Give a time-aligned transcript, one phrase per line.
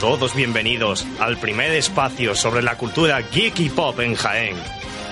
[0.00, 4.56] todos bienvenidos al primer espacio sobre la cultura geek y pop en Jaén.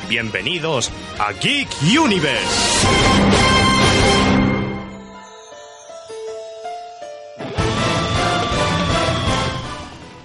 [0.08, 1.68] Bienvenidos a Geek
[2.00, 2.46] Universe.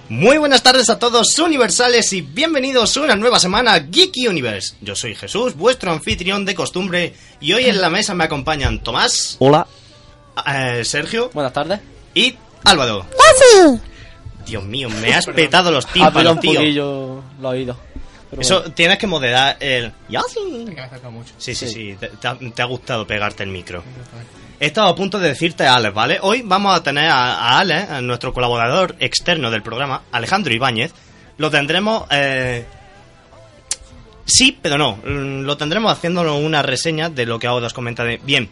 [0.08, 4.74] Muy buenas tardes a todos universales y bienvenidos a una nueva semana Geek Universe.
[4.82, 9.36] Yo soy Jesús, vuestro anfitrión de costumbre, y hoy en la mesa me acompañan Tomás,
[9.38, 9.66] Hola.
[10.46, 11.80] eh, Sergio Buenas tardes.
[12.14, 13.06] y Álvaro.
[14.44, 16.54] Dios mío, me has petado los tímpanos, un tío.
[16.54, 17.76] poquillo lo oído.
[18.30, 18.74] Pero Eso bueno.
[18.74, 19.92] tienes que moderar el.
[20.08, 20.64] Ya sí.
[20.66, 21.34] Que me acerca mucho.
[21.38, 21.74] Sí, sí, Sí.
[21.74, 21.96] sí.
[22.00, 23.82] Te, te ha, te ha gustado pegarte el micro.
[24.58, 26.18] He estado a punto de decirte a Alex, ¿vale?
[26.22, 30.92] Hoy vamos a tener a, a Alex, a nuestro colaborador externo del programa, Alejandro Ibáñez.
[31.36, 32.04] Lo tendremos.
[32.10, 32.64] Eh...
[34.24, 34.96] Sí, pero no.
[35.04, 38.18] Mm, Lo tendremos haciéndonos una reseña de lo que ahora os comentaré.
[38.22, 38.48] Bien.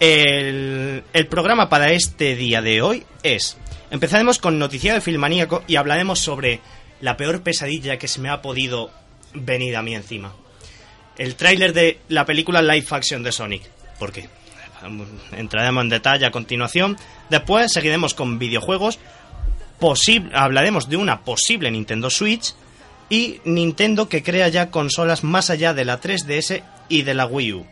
[0.00, 3.56] El, el programa para este día de hoy es.
[3.90, 6.60] Empezaremos con Noticiado de Filmaníaco y hablaremos sobre
[7.00, 8.90] la peor pesadilla que se me ha podido
[9.34, 10.32] venir a mí encima
[11.20, 13.62] el tráiler de la película live action de Sonic.
[13.98, 14.30] ¿Por qué?
[15.32, 16.96] Entraremos en detalle a continuación.
[17.28, 18.98] Después seguiremos con videojuegos.
[20.32, 22.54] Hablaremos de una posible Nintendo Switch.
[23.10, 27.52] Y Nintendo que crea ya consolas más allá de la 3DS y de la Wii
[27.52, 27.66] U.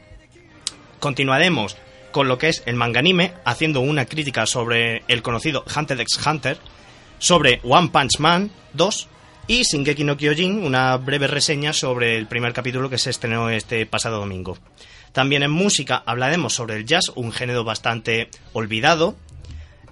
[1.00, 1.78] Continuaremos
[2.10, 6.20] con lo que es el manga anime, haciendo una crítica sobre el conocido Hunter x
[6.26, 6.58] Hunter,
[7.18, 9.08] sobre One Punch Man 2
[9.48, 13.86] y Shingeki no Kyojin, una breve reseña sobre el primer capítulo que se estrenó este
[13.86, 14.58] pasado domingo.
[15.12, 19.16] También en música hablaremos sobre el jazz, un género bastante olvidado.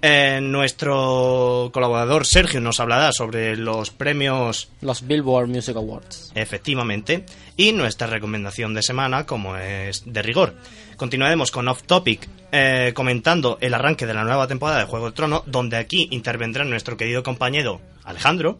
[0.01, 6.31] Eh, nuestro colaborador Sergio nos hablará sobre los premios Los Billboard Music Awards.
[6.35, 10.55] efectivamente, y nuestra recomendación de semana, como es de rigor.
[10.97, 15.11] Continuaremos con Off Topic, eh, comentando el arranque de la nueva temporada de Juego de
[15.13, 18.59] Tronos, donde aquí intervendrá nuestro querido compañero Alejandro.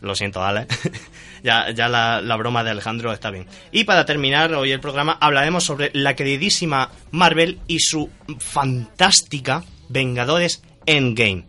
[0.00, 0.66] Lo siento, Ale.
[1.44, 3.46] ya ya la, la broma de Alejandro está bien.
[3.70, 8.10] Y para terminar hoy el programa, hablaremos sobre la queridísima Marvel y su
[8.40, 11.44] fantástica Vengadores Endgame.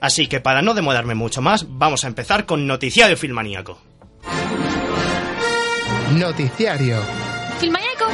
[0.00, 3.78] Así que para no demorarme mucho más, vamos a empezar con Noticiario Filmaníaco.
[6.16, 7.02] Noticiario.
[7.58, 8.06] Filmaníaco.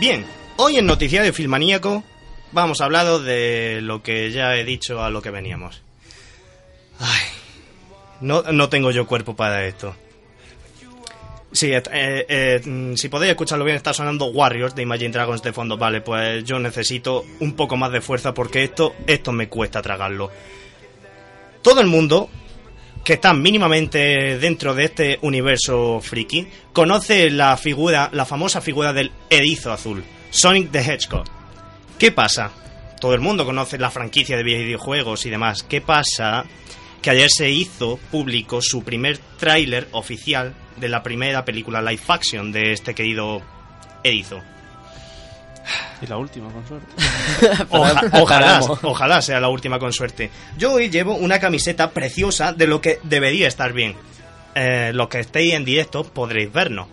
[0.00, 2.02] Bien, hoy en Noticiario Filmaníaco
[2.52, 5.82] vamos a hablar de lo que ya he dicho a lo que veníamos.
[6.98, 7.22] Ay,
[8.20, 9.94] no, no tengo yo cuerpo para esto.
[11.56, 15.54] Sí, eh, eh, mm, si podéis escucharlo bien, está sonando Warriors de Imagine Dragons de
[15.54, 15.78] fondo.
[15.78, 20.30] Vale, pues yo necesito un poco más de fuerza porque esto, esto me cuesta tragarlo.
[21.62, 22.28] Todo el mundo
[23.02, 29.10] que está mínimamente dentro de este universo friki conoce la figura, la famosa figura del
[29.30, 31.24] erizo azul, Sonic the Hedgehog.
[31.98, 32.50] ¿Qué pasa?
[33.00, 35.62] Todo el mundo conoce la franquicia de videojuegos y demás.
[35.62, 36.44] ¿Qué pasa?
[37.02, 42.50] Que ayer se hizo público su primer tráiler oficial de la primera película live action
[42.52, 43.42] de este querido
[44.02, 44.42] erizo.
[46.02, 46.86] Y la última, con suerte.
[47.70, 50.30] Oja- ojalá, ojalá sea la última con suerte.
[50.58, 53.94] Yo hoy llevo una camiseta preciosa de lo que debería estar bien.
[54.54, 56.88] Eh, los que estéis en directo podréis vernos.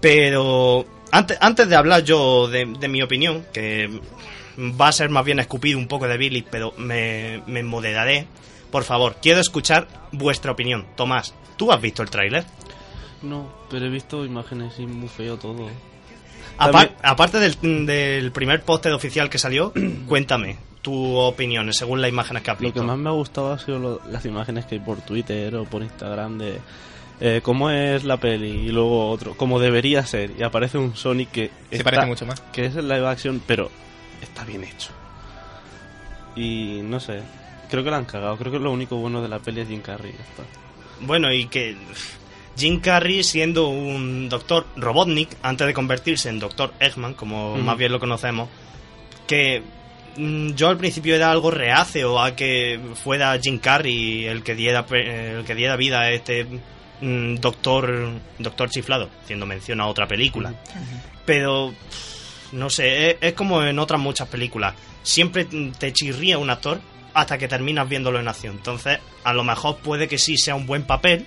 [0.00, 3.88] Pero antes, antes de hablar yo de, de mi opinión, que
[4.58, 8.26] va a ser más bien escupido un poco de Billy, pero me, me moderaré.
[8.70, 10.86] Por favor, quiero escuchar vuestra opinión.
[10.96, 12.44] Tomás, ¿tú has visto el tráiler?
[13.22, 15.68] No, pero he visto imágenes y muy feo todo.
[16.58, 19.72] Apar- También- aparte del, del primer póster oficial que salió,
[20.08, 22.80] cuéntame tu opinión según las imágenes que has Lo visto.
[22.80, 25.64] que más me ha gustado ha sido lo- las imágenes que hay por Twitter o
[25.64, 26.58] por Instagram de
[27.20, 30.32] eh, cómo es la peli y luego otro, como debería ser.
[30.38, 32.40] Y aparece un Sonic que Se está- parece mucho más.
[32.52, 33.70] que es el live action, pero
[34.22, 34.88] está bien hecho.
[36.36, 37.20] Y no sé,
[37.70, 38.36] creo que la han cagado.
[38.36, 40.12] Creo que lo único bueno de la peli es Jim Carrey.
[40.12, 40.42] ya está.
[41.00, 41.76] Bueno, y que
[42.56, 47.90] Jim Carrey siendo un doctor Robotnik, antes de convertirse en doctor Eggman, como más bien
[47.92, 48.48] lo conocemos,
[49.26, 49.62] que
[50.16, 54.84] mm, yo al principio era algo reacio a que fuera Jim Carrey el que diera,
[54.84, 56.46] pe- el que diera vida a este
[57.00, 60.52] mm, doctor, doctor chiflado, haciendo mención a otra película.
[61.24, 61.72] Pero,
[62.52, 64.74] no sé, es, es como en otras muchas películas.
[65.02, 66.80] Siempre te chirría un actor
[67.14, 68.56] hasta que terminas viéndolo en acción.
[68.56, 71.26] Entonces, a lo mejor puede que sí sea un buen papel,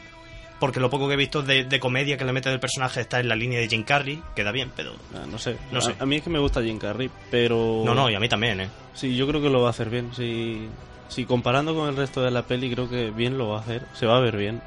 [0.59, 3.19] porque lo poco que he visto de, de comedia que le mete del personaje está
[3.19, 4.93] en la línea de Jim Carrey, queda bien, pero...
[5.13, 5.95] Ah, no sé, No a, sé.
[5.99, 7.81] a mí es que me gusta Jim Carrey, pero...
[7.85, 8.69] No, no, y a mí también, ¿eh?
[8.93, 10.11] Sí, yo creo que lo va a hacer bien.
[10.15, 10.67] Si,
[11.09, 13.85] si comparando con el resto de la peli, creo que bien lo va a hacer.
[13.93, 14.61] Se va a ver bien.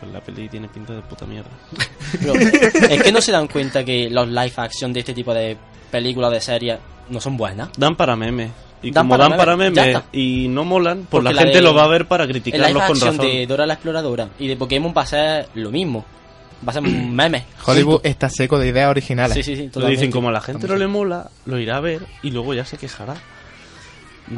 [0.00, 1.50] pues la peli tiene pinta de puta mierda.
[2.18, 2.34] Pero,
[2.90, 5.56] es que no se dan cuenta que los live action de este tipo de
[5.90, 6.78] películas, de series,
[7.10, 7.68] no son buenas.
[7.78, 8.50] Dan para memes.
[8.86, 11.56] Y Dan como para dan memes, para memes y no molan, pues Porque la gente
[11.58, 13.18] de- lo va a ver para criticarlos con razón.
[13.26, 16.04] de Dora la Exploradora y de Pokémon va a ser lo mismo.
[16.66, 17.44] Va a ser un meme.
[17.66, 19.34] Hollywood está seco de ideas originales.
[19.34, 19.70] Sí, sí, sí.
[19.78, 22.54] Lo dicen como a la gente no le mola, lo irá a ver y luego
[22.54, 23.14] ya se quejará.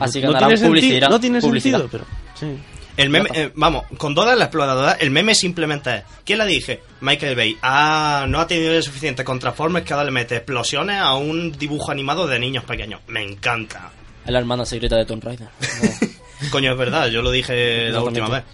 [0.00, 1.78] Así que no tiene publicidad, No tiene publicidad.
[1.80, 2.04] sentido, pero
[2.38, 2.58] sí.
[2.96, 6.82] El meme, eh, vamos, con Dora la exploradora, el meme simplemente es, ¿quién la dije?
[7.00, 7.56] Michael Bay.
[7.62, 11.52] Ah, no ha tenido el suficiente con Transformers que ahora le mete explosiones a un
[11.52, 13.00] dibujo animado de niños pequeños.
[13.06, 13.92] Me encanta.
[14.28, 15.48] Es la hermana secreta de Tomb Raider.
[15.48, 16.50] No.
[16.50, 18.44] Coño, es verdad, yo lo dije la última vez.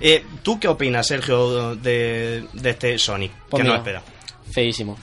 [0.00, 3.30] Eh, ¿Tú qué opinas, Sergio, de, de este Sonic?
[3.50, 4.02] Pues que no mira, espera.
[4.50, 4.98] Feísimo.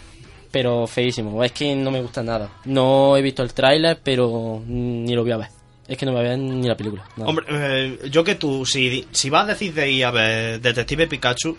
[0.49, 1.43] Pero feísimo.
[1.43, 2.49] Es que no me gusta nada.
[2.65, 5.49] No he visto el tráiler, pero ni lo voy a ver.
[5.87, 7.07] Es que no voy a ver ni la película.
[7.17, 7.29] nada.
[7.29, 11.05] Hombre, eh, yo que tú, si, si vas a decir de ir a ver Detective
[11.05, 11.55] Pikachu,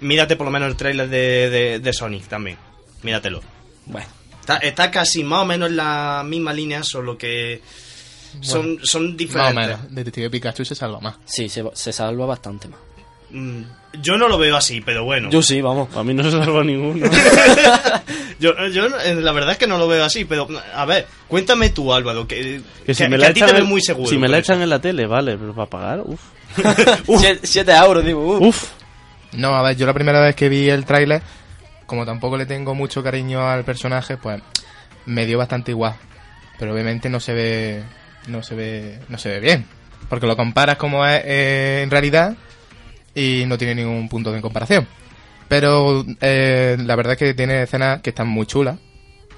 [0.00, 2.56] mírate por lo menos el trailer de, de, de Sonic también.
[3.02, 3.42] Míratelo.
[3.84, 4.06] Bueno.
[4.44, 7.62] Está, está casi más o menos en la misma línea, solo que
[8.42, 9.54] son, son Más o diferentes.
[9.66, 9.80] menos.
[9.94, 11.16] Detective Pikachu se salva más.
[11.24, 12.78] Sí, se, se salva bastante más.
[13.30, 13.62] Mm,
[14.02, 15.30] Yo no lo veo así, pero bueno.
[15.30, 15.88] Yo sí, vamos.
[15.96, 17.06] A mí no se salva ninguno.
[18.40, 21.70] Yo, yo, eh, la verdad es que no lo veo así, pero a ver, cuéntame
[21.70, 23.68] tú, Álvaro, que, Que si que- me que la a ti echan te ves en-
[23.68, 24.10] muy seguro.
[24.10, 24.52] Si me la eso.
[24.52, 26.20] echan en la tele, vale, pero para pagar, uff.
[27.18, 28.20] Siete, siete euros, digo.
[28.38, 28.48] uh.
[28.48, 28.64] Uf.
[29.32, 31.22] No, a ver, yo la primera vez que vi el tráiler,
[31.94, 34.42] como tampoco le tengo mucho cariño al personaje, pues
[35.06, 35.94] me dio bastante igual.
[36.58, 37.82] Pero obviamente no se ve,
[38.28, 39.64] no se ve, no se ve bien,
[40.08, 42.34] porque lo comparas como es eh, en realidad
[43.14, 44.86] y no tiene ningún punto de comparación.
[45.48, 48.78] Pero eh, la verdad es que tiene escenas que están muy chulas.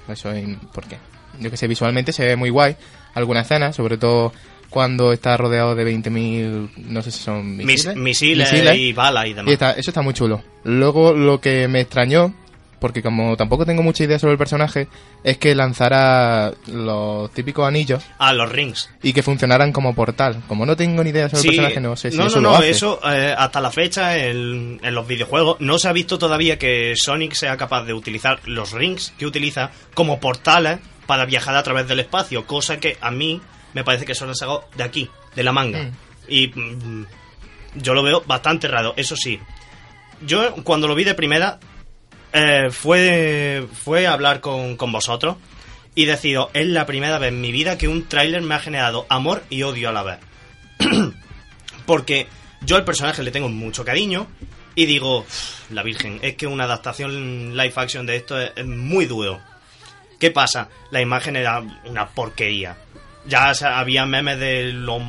[0.07, 0.97] Eso es porque
[1.39, 2.75] yo que sé, visualmente se ve muy guay.
[3.13, 4.31] Algunas escenas, sobre todo
[4.69, 7.95] cuando está rodeado de 20.000, no sé si son Mis- misiles.
[7.97, 9.49] misiles, y balas y demás.
[9.49, 10.41] Y está- eso está muy chulo.
[10.63, 12.33] Luego lo que me extrañó,
[12.79, 14.87] porque como tampoco tengo mucha idea sobre el personaje,
[15.23, 18.89] es que lanzara los típicos anillos Ah, los rings.
[19.01, 20.41] y que funcionaran como portal.
[20.47, 22.41] Como no tengo ni idea sobre Sí, el personaje, no sé si no, eso no,
[22.41, 22.69] lo no, hace.
[22.69, 26.93] eso eh, hasta la fecha en, en los videojuegos no se ha visto todavía que
[26.95, 31.87] Sonic sea capaz de utilizar los rings que utiliza como portales para viajar a través
[31.87, 33.41] del espacio, cosa que a mí
[33.73, 35.83] me parece que solo es algo de aquí, de la manga.
[35.83, 35.91] Mm.
[36.29, 37.05] Y mm,
[37.75, 39.39] yo lo veo bastante raro, eso sí.
[40.25, 41.59] Yo cuando lo vi de primera
[42.33, 45.37] eh, fue, fue hablar con, con vosotros
[45.95, 49.05] y decido, es la primera vez en mi vida que un tráiler me ha generado
[49.09, 50.19] amor y odio a la vez.
[51.85, 52.27] Porque
[52.61, 54.27] yo al personaje le tengo mucho cariño
[54.75, 58.65] y digo, "Uf, la Virgen, es que una adaptación live action de esto es, es
[58.65, 59.39] muy duro.
[60.19, 60.69] ¿Qué pasa?
[60.91, 62.75] La imagen era una porquería.
[63.25, 65.01] Ya había memes de lo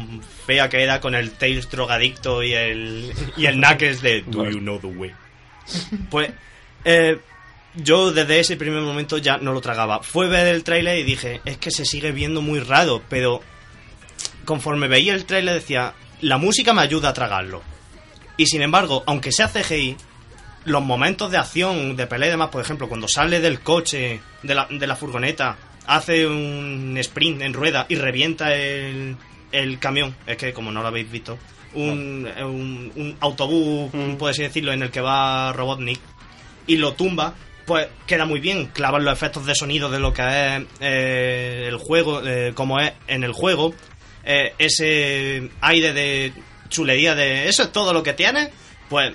[0.46, 4.58] fea que era con el Tails drogadicto y el, y el Knuckles de Do you
[4.58, 5.12] know the way?
[6.10, 6.30] Pues
[6.84, 7.18] eh,
[7.74, 10.02] yo desde ese primer momento ya no lo tragaba.
[10.02, 13.40] Fue ver el tráiler y dije, es que se sigue viendo muy raro, pero
[14.44, 17.62] conforme veía el tráiler decía, la música me ayuda a tragarlo.
[18.36, 19.96] Y sin embargo, aunque sea CGI,
[20.64, 24.54] los momentos de acción, de pelea y demás, por ejemplo, cuando sale del coche, de
[24.54, 29.16] la, de la furgoneta, hace un sprint en rueda y revienta el,
[29.52, 31.38] el camión, es que como no lo habéis visto,
[31.74, 36.00] un, un, un autobús, por así decirlo, en el que va Robotnik,
[36.68, 37.34] y lo tumba,
[37.66, 38.66] pues queda muy bien.
[38.66, 42.92] Clavan los efectos de sonido de lo que es eh, el juego, eh, como es
[43.08, 43.74] en el juego.
[44.24, 46.32] eh, ese aire de
[46.68, 48.50] chulería de eso es todo lo que tiene,
[48.88, 49.14] pues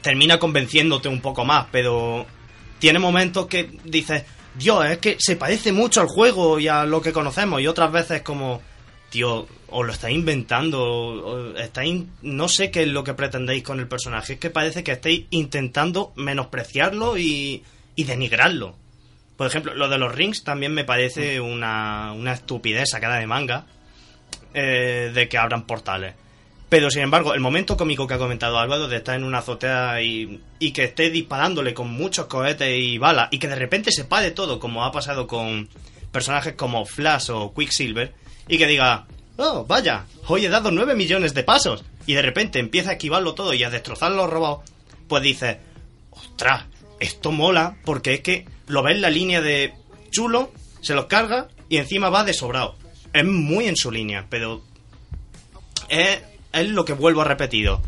[0.00, 2.26] termina convenciéndote un poco más, pero
[2.78, 7.02] tiene momentos que dices, Dios, es que se parece mucho al juego y a lo
[7.02, 8.62] que conocemos, y otras veces como,
[9.10, 13.80] tío, os lo estáis inventando, o estáis, no sé qué es lo que pretendéis con
[13.80, 17.62] el personaje, es que parece que estáis intentando menospreciarlo y,
[17.94, 18.76] y denigrarlo.
[19.36, 23.66] Por ejemplo, lo de los rings también me parece una, una estupidez sacada de manga
[24.54, 26.14] eh, de que abran portales.
[26.68, 30.02] Pero sin embargo, el momento cómico que ha comentado Álvaro de estar en una azotea
[30.02, 34.04] y, y que esté disparándole con muchos cohetes y balas y que de repente se
[34.04, 35.68] pare todo, como ha pasado con
[36.10, 38.14] personajes como Flash o Quicksilver,
[38.48, 39.06] y que diga,
[39.36, 43.34] oh, vaya, hoy he dado 9 millones de pasos, y de repente empieza a esquivarlo
[43.34, 44.70] todo y a destrozar los robots,
[45.08, 45.58] pues dices,
[46.10, 46.64] ostras,
[47.00, 49.74] esto mola porque es que lo ves en la línea de
[50.10, 52.76] chulo, se los carga y encima va de sobrado.
[53.12, 54.62] Es muy en su línea, pero
[55.88, 56.20] es,
[56.68, 57.82] lo que vuelvo a repetido.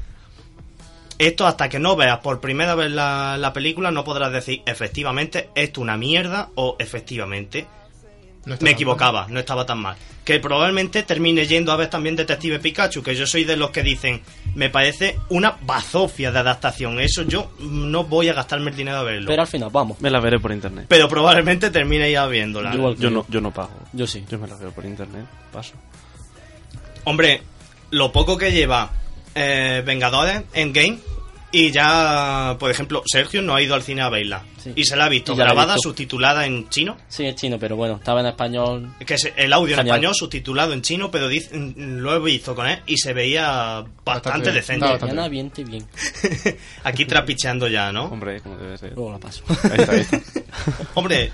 [1.19, 5.51] Esto hasta que no veas por primera vez la, la película no podrás decir efectivamente
[5.55, 7.67] esto una mierda o efectivamente
[8.49, 9.97] No me equivocaba, no estaba tan mal.
[10.25, 13.83] Que probablemente termine yendo a ver también Detective Pikachu, que yo soy de los que
[13.83, 14.21] dicen,
[14.55, 17.01] me parece una bazofia de adaptación.
[17.01, 19.27] Eso yo no voy a gastarme el dinero a verlo.
[19.27, 20.01] Pero Pero, al final, vamos.
[20.01, 20.87] Me la veré por internet.
[21.09, 22.75] probablemente termine ya viéndola.
[22.75, 23.71] Igual que Yo no, yo no pago.
[23.93, 24.25] Yo sí.
[24.29, 25.25] Yo me la veo por internet.
[25.53, 25.75] Paso.
[27.05, 27.43] Hombre,
[27.91, 28.91] lo poco que lleva
[29.35, 30.99] eh, Vengadores en game
[31.51, 34.45] y ya, por ejemplo, Sergio no ha ido al cine a verla.
[34.59, 34.73] Sí.
[34.77, 35.89] Y se la ha visto grabada, visto.
[35.91, 36.97] subtitulada en chino.
[37.09, 38.91] Sí, es chino, pero bueno, estaba en español.
[39.07, 42.67] Que es el audio en español subtitulado en chino, pero dice- lo he visto con
[42.69, 44.85] él y se veía bastante, decente.
[44.85, 45.51] Bastante Mañana bien.
[45.67, 45.87] bien.
[46.85, 48.05] Aquí trapicheando ya, ¿no?
[48.07, 48.93] Hombre, como debe ser.
[48.95, 49.43] Luego la paso.
[49.49, 50.21] Ahí está, ahí está.
[50.95, 51.33] Hombre,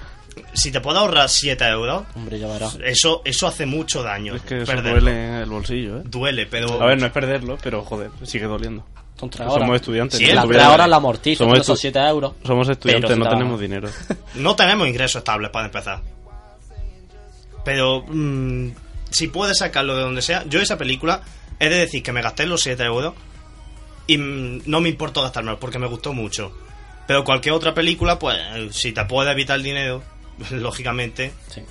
[0.53, 2.79] si te puedo ahorrar 7 euros, Hombre, ya verás.
[2.85, 4.37] eso, eso hace mucho daño.
[4.37, 5.01] Es que eso perderlo.
[5.01, 6.03] duele en el bolsillo, ¿eh?
[6.05, 6.81] Duele, pero...
[6.81, 8.85] A ver, no es perderlo, pero joder, sigue doliendo.
[9.19, 10.19] Son tres Somos estudiantes.
[10.19, 12.33] Sí, si la Las tuviera- tres horas la amortizo, Somos son estu- 7 euros.
[12.45, 13.89] Somos estudiantes, Pero no tenemos dinero.
[14.35, 16.01] No tenemos ingresos estables para empezar.
[17.65, 18.71] Pero mm,
[19.11, 21.23] si puedes sacarlo de donde sea, yo esa película
[21.59, 23.15] he de decir que me gasté los 7 euros
[24.07, 26.53] y mm, no me importó gastármelo porque me gustó mucho.
[27.07, 28.37] Pero cualquier otra película, pues
[28.73, 30.03] si te puede evitar el dinero,
[30.51, 31.63] lógicamente, Sí.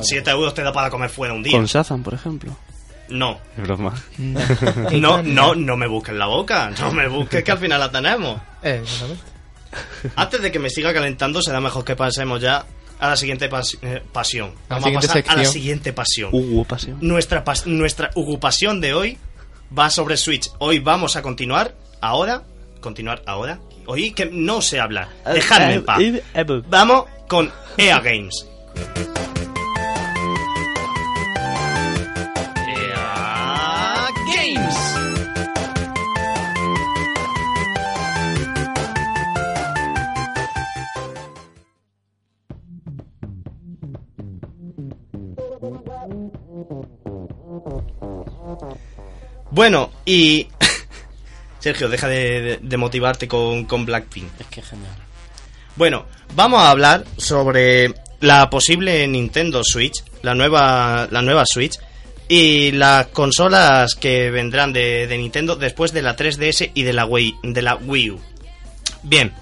[0.00, 1.52] 7 euros te da para comer fuera un día.
[1.56, 2.56] Con Shazam, por ejemplo.
[3.08, 3.94] No, Es broma.
[4.18, 8.40] no, no, no me busques la boca, no me busques que al final la tenemos.
[8.62, 9.22] Eh, exactamente.
[10.16, 12.64] Antes de que me siga calentando, será mejor que pasemos ya
[12.98, 14.52] a la siguiente pas- eh, pasión.
[14.68, 16.30] La Vamos a pasar a la siguiente pasión.
[16.32, 16.98] Hugo Pasión.
[17.00, 19.18] Nuestra, pas- nuestra ocupación de hoy
[19.76, 20.50] va sobre Switch.
[20.58, 22.42] Hoy vamos a continuar ahora.
[22.80, 23.60] Continuar ahora.
[23.86, 25.08] Oí que no sé hablar.
[25.26, 25.98] Dejadme en paz.
[26.68, 28.46] Vamos con EA Games.
[49.52, 50.48] Bueno, y...
[51.58, 54.40] Sergio, deja de, motivarte con, con Blackpink.
[54.40, 54.94] Es que genial.
[55.76, 61.78] Bueno, vamos a hablar sobre la posible Nintendo Switch, la nueva, la nueva Switch,
[62.28, 67.04] y las consolas que vendrán de, de Nintendo después de la 3DS y de la
[67.04, 68.20] Wii, de la Wii U.
[69.02, 69.34] Bien,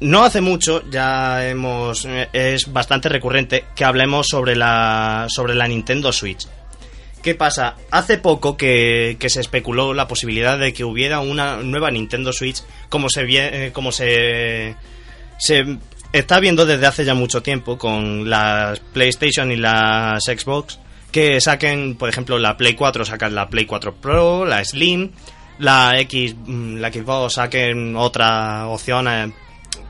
[0.00, 5.66] no hace mucho, ya hemos, eh, es bastante recurrente que hablemos sobre la, sobre la
[5.66, 6.46] Nintendo Switch.
[7.22, 7.76] ¿Qué pasa?
[7.90, 12.62] Hace poco que, que se especuló la posibilidad de que hubiera una nueva Nintendo Switch,
[12.88, 14.74] como se, eh, como se,
[15.38, 15.78] se
[16.12, 20.80] está viendo desde hace ya mucho tiempo con las PlayStation y las Xbox,
[21.12, 25.12] que saquen, por ejemplo, la Play 4 sacan la Play 4 Pro, la Slim,
[25.60, 29.32] la X, mm, la Xbox saquen otras opciones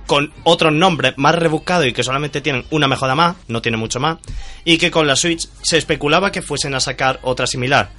[0.06, 4.00] con otros nombres más rebuscados y que solamente tienen una mejora más, no tiene mucho
[4.00, 4.18] más,
[4.64, 7.90] y que con la Switch se especulaba que fuesen a sacar otra similar.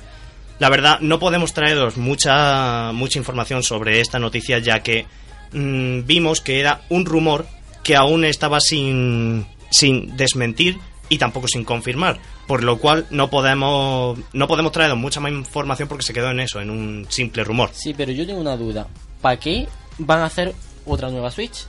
[0.59, 5.05] La verdad, no podemos traeros mucha, mucha información sobre esta noticia, ya que
[5.51, 7.45] mm, vimos que era un rumor
[7.83, 10.77] que aún estaba sin, sin desmentir
[11.09, 15.89] y tampoco sin confirmar, por lo cual no podemos, no podemos traeros mucha más información
[15.89, 17.69] porque se quedó en eso, en un simple rumor.
[17.73, 18.87] Sí, pero yo tengo una duda.
[19.21, 19.67] ¿Para qué
[19.97, 20.53] van a hacer
[20.85, 21.65] otra nueva Switch?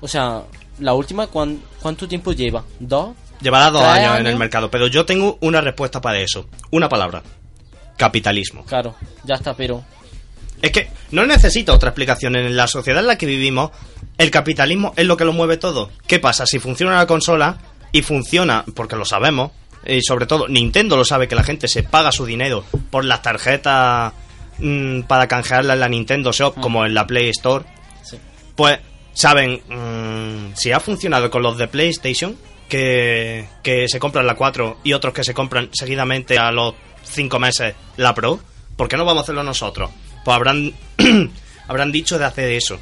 [0.00, 0.42] O sea,
[0.80, 2.64] la última, ¿cuán- ¿cuánto tiempo lleva?
[2.80, 3.14] ¿Dos?
[3.40, 6.48] Llevará dos ¿Tres años, en el mercado, pero yo tengo una respuesta para eso.
[6.70, 7.22] Una palabra.
[7.96, 8.64] Capitalismo.
[8.64, 9.82] Claro, ya está, pero...
[10.62, 12.34] Es que no necesita otra explicación.
[12.36, 13.70] En la sociedad en la que vivimos,
[14.18, 15.90] el capitalismo es lo que lo mueve todo.
[16.06, 16.46] ¿Qué pasa?
[16.46, 17.58] Si funciona la consola
[17.92, 19.52] y funciona, porque lo sabemos,
[19.86, 23.20] y sobre todo Nintendo lo sabe que la gente se paga su dinero por las
[23.22, 24.14] tarjetas
[24.58, 27.64] mm, para canjearla en la Nintendo Shop, como en la Play Store,
[28.02, 28.16] Sí.
[28.56, 28.78] pues
[29.16, 32.36] saben mm, si ha funcionado con los de PlayStation
[32.68, 37.38] que, que se compran la 4 y otros que se compran seguidamente a los 5
[37.38, 38.38] meses la Pro,
[38.76, 39.90] ¿por qué no vamos a hacerlo nosotros?
[40.22, 40.74] Pues habrán
[41.66, 42.78] habrán dicho de hacer eso.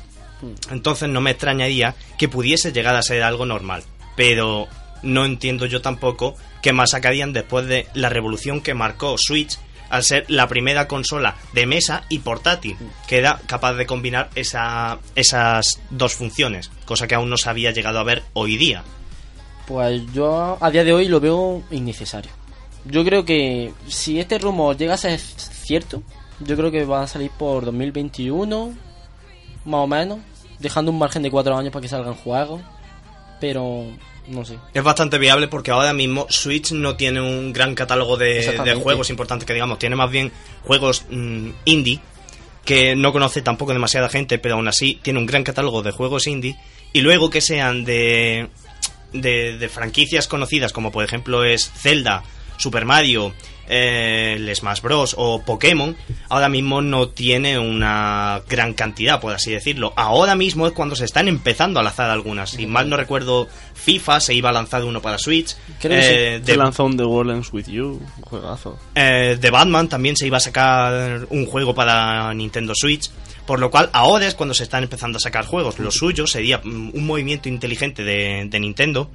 [0.71, 3.85] Entonces no me extrañaría que pudiese llegar a ser algo normal,
[4.17, 4.67] pero
[5.03, 9.57] no entiendo yo tampoco qué más sacarían después de la revolución que marcó Switch
[9.95, 14.99] al ser la primera consola de mesa y portátil que era capaz de combinar esa,
[15.15, 18.83] esas dos funciones, cosa que aún no se había llegado a ver hoy día.
[19.67, 22.33] Pues yo a día de hoy lo veo innecesario.
[22.85, 26.03] Yo creo que si este rumor llega a ser cierto,
[26.41, 28.75] yo creo que va a salir por 2021,
[29.65, 30.19] más o menos,
[30.59, 32.61] dejando un margen de cuatro años para que salgan juegos.
[33.41, 33.87] Pero
[34.29, 34.59] no sé.
[34.73, 39.47] Es bastante viable porque ahora mismo Switch no tiene un gran catálogo de, juegos importantes
[39.47, 42.01] que digamos, tiene más bien juegos mm, indie
[42.65, 46.27] que no conoce tampoco demasiada gente, pero aún así tiene un gran catálogo de juegos
[46.27, 46.57] indie
[46.93, 48.49] y luego que sean de
[49.13, 52.25] de, de franquicias conocidas como por ejemplo es Zelda,
[52.57, 53.33] Super Mario,
[53.69, 55.15] eh, el Smash Bros.
[55.19, 55.97] o Pokémon,
[56.29, 59.93] ahora mismo no tiene una gran cantidad, por así decirlo.
[59.97, 62.51] Ahora mismo es cuando se están empezando a lanzar algunas.
[62.51, 65.57] Si mal no recuerdo, FIFA se iba a lanzar uno para Switch.
[65.81, 68.79] Creo que Eh, Se de, lanzó un The World Ends With You, un juegazo.
[68.95, 73.11] eh, de Batman también se iba a sacar un juego para Nintendo Switch.
[73.47, 75.79] Por lo cual ahora es cuando se están empezando a sacar juegos.
[75.79, 79.11] Lo suyo sería mm, un movimiento inteligente de, de Nintendo.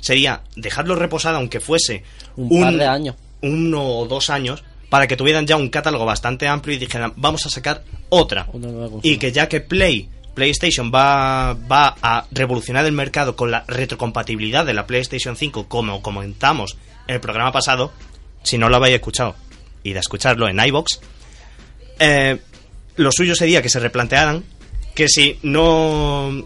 [0.00, 2.02] Sería dejarlo reposar aunque fuese
[2.36, 3.16] Un, par de años.
[3.42, 7.44] uno o dos años para que tuvieran ya un catálogo bastante amplio y dijeran vamos
[7.46, 8.46] a sacar otra
[9.02, 14.64] y que ya que Play PlayStation va, va a revolucionar el mercado con la retrocompatibilidad
[14.64, 17.92] de la PlayStation 5 como comentamos en el programa pasado
[18.42, 19.34] si no lo habéis escuchado
[19.82, 21.00] y de escucharlo en iBox
[21.98, 22.38] eh,
[22.96, 24.44] lo suyo sería que se replantearan
[24.94, 26.44] que si no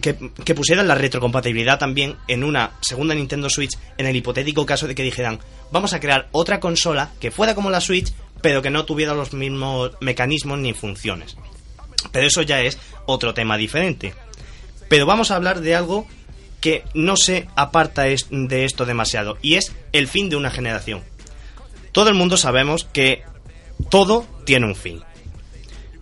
[0.00, 4.94] que, pusieran la retrocompatibilidad también en una segunda Nintendo Switch en el hipotético caso de
[4.94, 5.40] que dijeran
[5.70, 8.12] vamos a crear otra consola que fuera como la Switch
[8.42, 11.36] pero que no tuviera los mismos mecanismos ni funciones.
[12.12, 14.14] Pero eso ya es otro tema diferente.
[14.88, 16.06] Pero vamos a hablar de algo
[16.60, 21.02] que no se aparta de esto demasiado y es el fin de una generación.
[21.92, 23.22] Todo el mundo sabemos que
[23.90, 25.02] todo tiene un fin.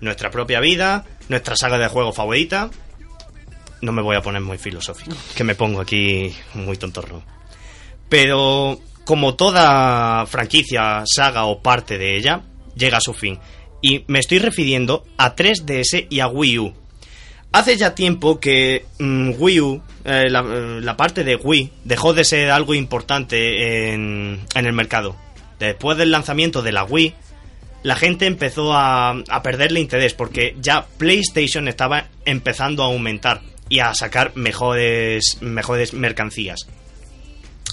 [0.01, 2.71] Nuestra propia vida, nuestra saga de juego favorita.
[3.87, 7.23] No me voy a poner muy filosófico, que me pongo aquí muy tontorro.
[8.09, 12.43] Pero como toda franquicia, saga o parte de ella,
[12.75, 13.39] llega a su fin.
[13.81, 16.75] Y me estoy refiriendo a 3DS y a Wii U.
[17.53, 22.25] Hace ya tiempo que mm, Wii U, eh, la, la parte de Wii, dejó de
[22.25, 25.15] ser algo importante en, en el mercado.
[25.61, 27.15] Después del lanzamiento de la Wii,
[27.85, 33.81] la gente empezó a, a perderle interés porque ya PlayStation estaba empezando a aumentar y
[33.81, 36.67] a sacar mejores, mejores mercancías.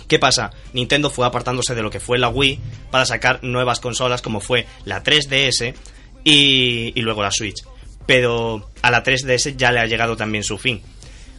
[0.08, 0.52] ¿Qué pasa?
[0.74, 2.60] Nintendo fue apartándose de lo que fue la Wii
[2.92, 5.74] para sacar nuevas consolas como fue la 3DS
[6.24, 7.64] y, y luego la Switch.
[8.06, 10.82] Pero a la 3DS ya le ha llegado también su fin.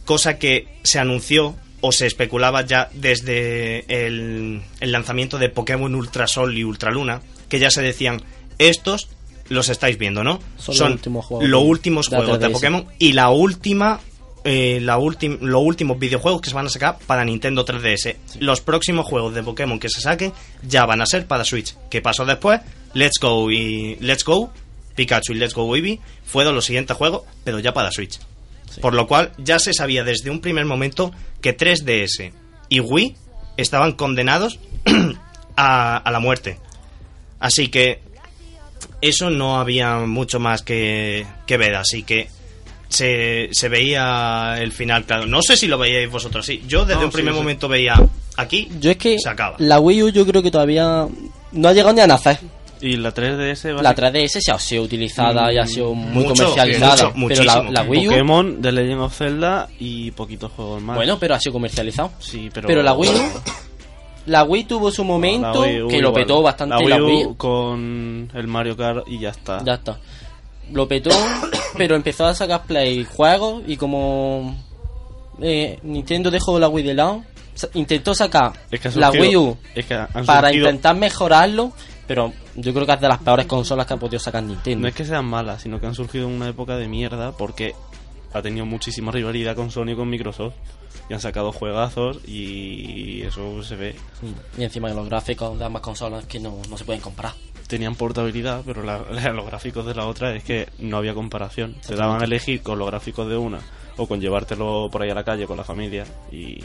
[0.03, 6.25] Cosa que se anunció o se especulaba ya desde el, el lanzamiento de Pokémon Ultra
[6.27, 8.23] Sol y Ultra Luna, que ya se decían,
[8.57, 9.09] estos
[9.47, 10.39] los estáis viendo, ¿no?
[10.57, 12.51] Son los últimos juegos los de- últimos juegos de 3DS.
[12.51, 13.99] Pokémon y la última
[14.47, 18.15] eh, la los últimos videojuegos que se van a sacar para Nintendo 3DS.
[18.39, 21.75] Los próximos juegos de Pokémon que se saquen ya van a ser para Switch.
[21.89, 22.61] ¿Qué pasó después?
[22.93, 24.53] Let's Go y Let's Go,
[24.95, 28.19] Pikachu y Let's Go Eevee fueron los siguientes juegos, pero ya para Switch.
[28.81, 32.31] Por lo cual ya se sabía desde un primer momento que 3DS
[32.69, 33.15] y Wii
[33.57, 34.59] estaban condenados
[35.57, 36.59] a, a la muerte.
[37.39, 38.01] Así que
[39.01, 42.29] eso no había mucho más que, que ver, así que
[42.89, 45.25] se, se veía el final claro.
[45.25, 46.63] No sé si lo veíais vosotros así.
[46.67, 47.95] Yo desde No, un primer sí, momento veía
[48.37, 49.55] aquí, Yo es que se acaba.
[49.59, 51.07] la Wii U yo creo que todavía
[51.51, 52.39] no ha llegado ni a nacer.
[52.81, 55.93] Y la 3DS va La a ser 3DS se ha sido utilizada y ha sido
[55.93, 57.11] muy Mucho, comercializada.
[57.15, 60.95] mucho, pero la, Wii U, Pokémon, The Legend of Zelda y poquitos juegos más.
[60.97, 62.11] bueno, pero ha sido comercializado.
[62.19, 62.67] sí, pero...
[62.67, 63.13] Pero la Wii U,
[64.27, 66.13] la Wii tuvo su momento U que lo igual.
[66.13, 67.25] petó bastante La la Wii, Wii.
[67.27, 69.63] U con el Mario Kart y ya está.
[69.63, 69.97] Ya está.
[70.73, 71.11] Lo petó,
[71.77, 74.55] pero empezó a sacar Play juegos y como
[75.41, 77.23] eh, Nintendo dejó la Wii de lado,
[77.73, 81.71] intentó sacar Es que ha la Wii U es que han para surgido- intentar mejorarlo,
[82.07, 84.81] pero yo creo que es de las peores consolas que ha podido sacar Nintendo.
[84.83, 87.73] No es que sean malas, sino que han surgido en una época de mierda porque
[88.33, 90.53] ha tenido muchísima rivalidad con Sony y con Microsoft.
[91.09, 93.95] Y han sacado juegazos y eso se ve.
[94.57, 97.33] Y encima de los gráficos de ambas consolas que no, no se pueden comprar.
[97.67, 101.75] Tenían portabilidad, pero la- la- los gráficos de la otra es que no había comparación.
[101.85, 103.59] Te daban a elegir con los gráficos de una
[103.97, 106.59] o con llevártelo por ahí a la calle con la familia y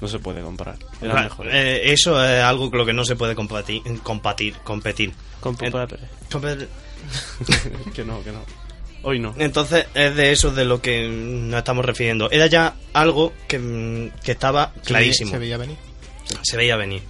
[0.00, 0.76] no se puede comparar.
[1.00, 1.46] Era Claro, mejor.
[1.50, 3.82] eh, eso es algo con lo que no se puede competir.
[4.02, 5.12] competir, competir.
[5.40, 5.88] Comprar-
[6.30, 6.68] Competir.
[7.94, 8.40] que no, que no.
[9.04, 9.34] Hoy no.
[9.38, 12.30] Entonces es de eso de lo que nos estamos refiriendo.
[12.30, 15.30] Era ya algo que, mm, que estaba clarísimo.
[15.32, 15.76] Se veía venir.
[16.42, 17.02] se veía venir.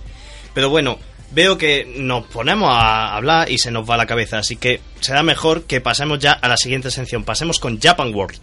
[0.54, 0.98] Pero bueno,
[1.32, 5.22] veo que nos ponemos a hablar y se nos va la cabeza, así que será
[5.22, 7.24] mejor que pasemos ya a la siguiente sección.
[7.24, 8.38] Pasemos con Japan World.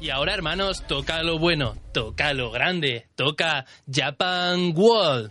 [0.00, 5.30] Y ahora, hermanos, toca lo bueno, toca lo grande, toca Japan World.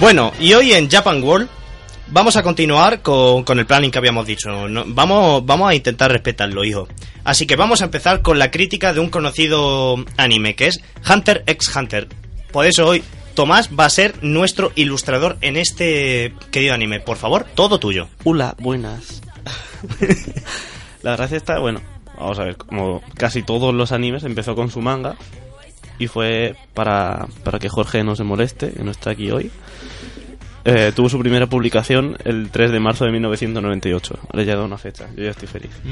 [0.00, 1.48] Bueno, y hoy en Japan World
[2.12, 4.68] Vamos a continuar con, con el planning que habíamos dicho.
[4.68, 6.88] No- vamos, vamos a intentar respetarlo, hijo.
[7.22, 11.44] Así que vamos a empezar con la crítica de un conocido anime, que es Hunter
[11.46, 12.08] x Hunter.
[12.50, 16.98] Por eso hoy Tomás va a ser nuestro ilustrador en este querido anime.
[16.98, 18.08] Por favor, todo tuyo.
[18.24, 19.22] Hola, buenas.
[21.02, 21.80] la gracia está, bueno,
[22.18, 25.14] vamos a ver, como casi todos los animes empezó con su manga
[26.00, 29.50] y fue para, para que Jorge no se moleste, que no está aquí hoy.
[30.64, 34.18] Eh, tuvo su primera publicación el 3 de marzo de 1998.
[34.34, 35.70] Le he llegado una fecha, yo ya estoy feliz.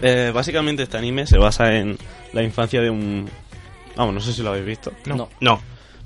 [0.00, 1.98] Eh, básicamente este anime se basa en
[2.32, 3.28] la infancia de un...
[3.96, 4.92] Vamos, no sé si lo habéis visto.
[5.04, 5.28] No.
[5.40, 5.60] No.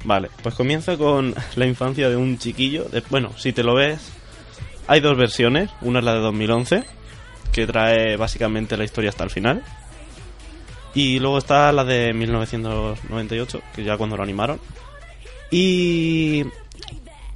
[0.04, 2.84] Vale, pues comienza con la infancia de un chiquillo.
[2.84, 4.00] de- bueno, si te lo ves,
[4.88, 5.70] hay dos versiones.
[5.80, 6.82] Una es la de 2011,
[7.52, 9.62] que trae básicamente la historia hasta el final.
[10.94, 14.60] Y luego está la de 1998, que ya cuando lo animaron.
[15.50, 16.44] Y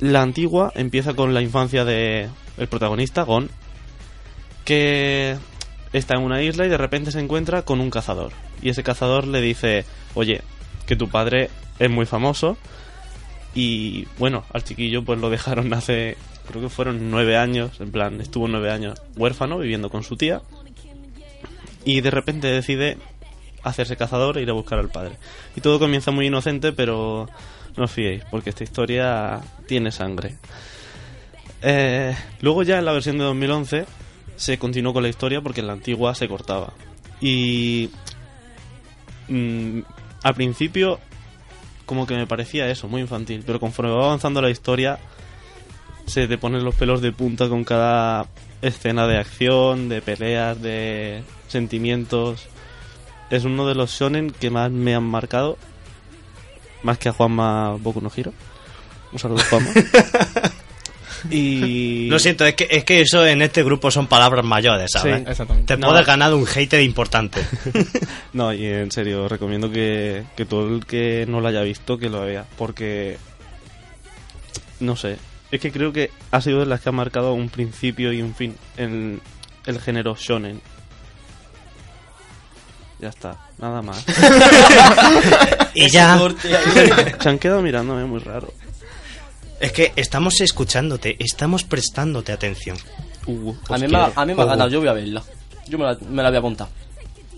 [0.00, 3.50] la antigua empieza con la infancia de el protagonista, Gon,
[4.64, 5.36] que
[5.92, 8.32] está en una isla y de repente se encuentra con un cazador.
[8.60, 9.84] Y ese cazador le dice,
[10.14, 10.42] oye,
[10.86, 12.56] que tu padre es muy famoso.
[13.54, 16.16] Y bueno, al chiquillo pues lo dejaron hace,
[16.48, 20.42] creo que fueron nueve años, en plan, estuvo nueve años huérfano viviendo con su tía.
[21.84, 22.98] Y de repente decide
[23.62, 25.16] hacerse cazador e ir a buscar al padre.
[25.56, 27.28] Y todo comienza muy inocente, pero
[27.76, 30.36] no os fiéis, porque esta historia tiene sangre.
[31.62, 33.86] Eh, luego ya en la versión de 2011
[34.36, 36.72] se continuó con la historia porque en la antigua se cortaba.
[37.20, 37.90] Y
[39.28, 39.80] mm,
[40.22, 40.98] al principio
[41.86, 44.98] como que me parecía eso, muy infantil, pero conforme va avanzando la historia
[46.06, 48.26] se te ponen los pelos de punta con cada
[48.60, 52.48] escena de acción, de peleas, de sentimientos.
[53.32, 55.56] Es uno de los shonen que más me han marcado,
[56.82, 58.32] más que a Juanma Boku no Hiro.
[59.10, 59.70] Un saludo Juanma.
[61.30, 65.22] y Lo siento, es que, es que eso en este grupo son palabras mayores, ¿sabes?
[65.24, 65.74] Sí, exactamente.
[65.74, 65.88] Te No.
[65.88, 67.40] puedes ganar un hater importante.
[68.34, 72.08] No, y en serio, recomiendo que, que todo el que no lo haya visto, que
[72.08, 72.46] lo vea.
[72.56, 73.18] Porque,
[74.80, 75.18] no sé,
[75.50, 78.34] es que creo que ha sido de las que ha marcado un principio y un
[78.34, 79.20] fin en
[79.66, 80.60] el género shonen.
[83.02, 84.04] Ya está, nada más.
[85.74, 86.16] y ya.
[87.20, 88.54] Se han quedado mirándome muy raro.
[89.58, 92.76] Es que estamos escuchándote, estamos prestándote atención.
[93.26, 95.20] Uh, A mí, me, a mí me ha ganado, yo voy a verla.
[95.66, 96.68] Yo me la, me la voy a apuntar.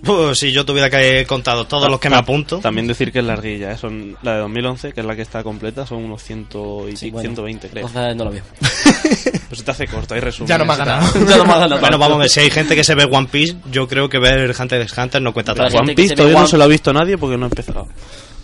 [0.04, 2.58] Pues, si yo tuviera que haber contado todos los que me apunto.
[2.58, 3.78] También decir que es larguilla, ¿eh?
[3.78, 6.48] son la de 2011, que es la que está completa, son unos 100
[6.90, 7.28] y Sí, bueno.
[7.28, 7.86] 120, creo.
[7.86, 8.42] Entonces no la veo.
[9.48, 10.48] Pues se te hace corto, hay resumen.
[10.48, 11.06] Ya no me ha ganado.
[11.28, 11.80] ya no me ha ganado.
[11.80, 14.18] Bueno, vamos a ver, si hay gente que se ve One Piece, yo creo que
[14.18, 15.76] ver Hunter x Hunter no cuenta tanto.
[15.78, 17.86] One Piece todavía no se lo ha visto nadie porque no ha empezado.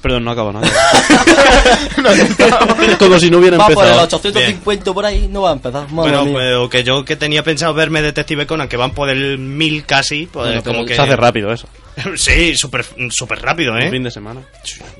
[0.00, 0.70] Perdón, no acaba nadie.
[2.98, 4.18] Como si no hubiera Va por el empezado.
[4.18, 5.90] 850 por ahí, no va a empezar.
[5.90, 6.32] Madre Bueno, mía.
[6.32, 9.84] pues, o que yo que tenía pensado verme Detective Conan, que van por el mil
[9.84, 10.94] casi, pues Bueno, como que...
[10.96, 11.68] Se hace rápido eso.
[12.16, 13.90] sí, súper súper rápido, Un ¿eh?
[13.90, 14.40] fin de semana.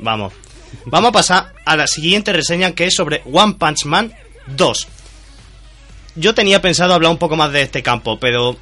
[0.01, 0.33] Vamos.
[0.85, 4.13] Vamos a pasar a la siguiente reseña que es sobre One Punch Man
[4.49, 4.89] 2.
[6.17, 8.57] Yo tenía pensado hablar un poco más de este campo, pero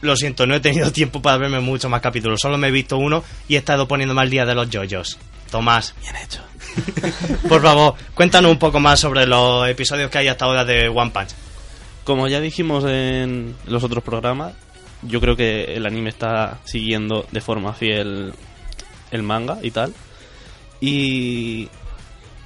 [0.00, 2.40] lo siento, no he tenido tiempo para verme muchos más capítulos.
[2.40, 5.18] Solo me he visto uno y he estado poniéndome al día de los yoyos.
[5.50, 6.42] Tomás, Bien hecho.
[7.48, 11.10] por favor, cuéntanos un poco más sobre los episodios que hay hasta ahora de One
[11.12, 11.30] Punch.
[12.04, 14.54] Como ya dijimos en los otros programas,
[15.02, 18.32] yo creo que el anime está siguiendo de forma fiel
[19.10, 19.94] el manga y tal.
[20.80, 21.68] Y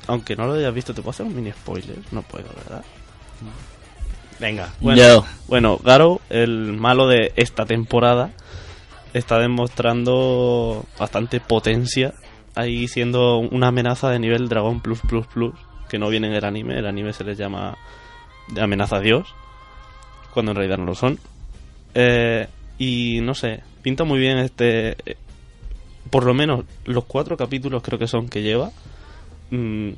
[0.07, 1.99] aunque no lo hayas visto, ¿te puedo hacer un mini spoiler?
[2.11, 2.85] No puedo, ¿verdad?
[4.41, 4.73] Venga.
[4.81, 5.27] Bueno, No.
[5.49, 8.31] bueno, Garo, el malo de esta temporada,
[9.13, 12.15] está demostrando bastante potencia,
[12.55, 15.55] ahí siendo una amenaza de nivel Dragón Plus Plus Plus,
[15.89, 17.77] que no viene en el anime, el anime se les llama
[18.49, 19.29] de amenaza a Dios,
[20.33, 21.19] cuando en realidad no lo son.
[21.95, 22.47] Eh,
[22.79, 24.91] y no sé, pinta muy bien este...
[25.05, 25.17] eh,
[26.09, 28.71] por lo menos los cuatro capítulos creo que son que lleva.
[29.51, 29.91] mm,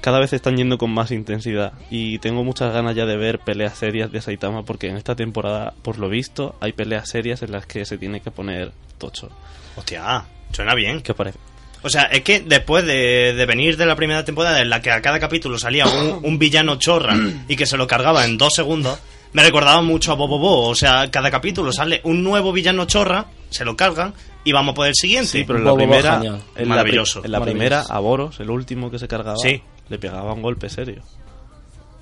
[0.00, 3.76] cada vez están yendo con más intensidad y tengo muchas ganas ya de ver peleas
[3.78, 7.66] serias de Saitama porque en esta temporada, por lo visto, hay peleas serias en las
[7.66, 9.30] que se tiene que poner tocho.
[9.76, 11.00] Hostia, suena bien.
[11.02, 11.38] ¿Qué parece?
[11.82, 14.90] O sea, es que después de, de venir de la primera temporada en la que
[14.90, 17.14] a cada capítulo salía un, un villano chorra
[17.46, 18.98] y que se lo cargaba en dos segundos,
[19.32, 20.68] me recordaba mucho a Bobo Bo.
[20.68, 24.88] O sea, cada capítulo sale un nuevo villano chorra, se lo cargan y vamos por
[24.88, 25.28] el siguiente.
[25.28, 27.24] Sí, pero en la Bobo primera, en la, Maravilloso.
[27.24, 29.62] en la primera, a Boros, el último que se cargaba, Sí.
[29.88, 31.02] Le pegaba un golpe serio.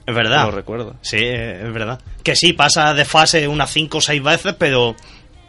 [0.07, 0.45] Es verdad.
[0.47, 0.95] Lo recuerdo.
[1.03, 2.01] Sí, eh, es verdad.
[2.23, 4.95] Que sí, pasa de fase unas 5 o 6 veces, pero...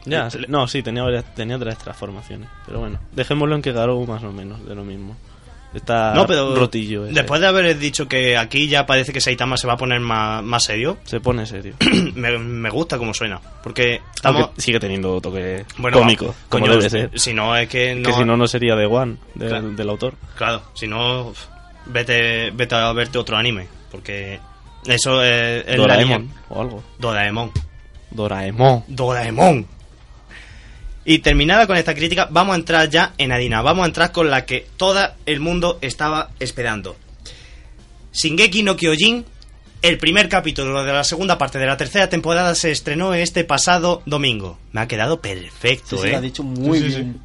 [0.06, 2.48] Ya, no, sí, tenía, varias- tenía tres transformaciones.
[2.66, 5.18] Pero bueno, dejémoslo en que Garou más o menos de lo mismo.
[5.74, 7.06] Está No, pero rotillo.
[7.06, 7.14] ese.
[7.14, 10.42] después de haber dicho que aquí ya parece que Saitama se va a poner más,
[10.42, 11.76] más serio, Se pone serio.
[12.16, 13.40] me, me gusta como suena.
[13.62, 14.44] Porque estamos...
[14.44, 17.12] Aunque sigue teniendo toque Bueno, cómico, como coño, debe ser.
[17.20, 18.04] Si no, es que no...
[18.10, 19.72] Que si no, no sería de One, Claro.
[19.72, 20.14] del autor.
[20.38, 21.34] Claro, si no,
[21.90, 23.68] vete, vete a verte otro anime.
[23.92, 24.40] Porque
[24.86, 26.84] eso es, Doraemon o algo.
[27.00, 27.52] Doraemon.
[28.12, 28.84] Doraemon.
[28.88, 29.68] Doraemon.
[31.06, 33.62] Y terminada con esta crítica, vamos a entrar ya en Adina.
[33.62, 36.98] Vamos a entrar con la que todo el mundo estaba esperando.
[38.14, 39.24] Shingeki no Kyojin,
[39.82, 44.02] el primer capítulo de la segunda parte de la tercera temporada se estrenó este pasado
[44.06, 44.60] domingo.
[44.74, 46.12] Me ha quedado perfecto, Sí, sí, ¿eh?
[46.12, 47.22] lo ha dicho muy Sí, bien.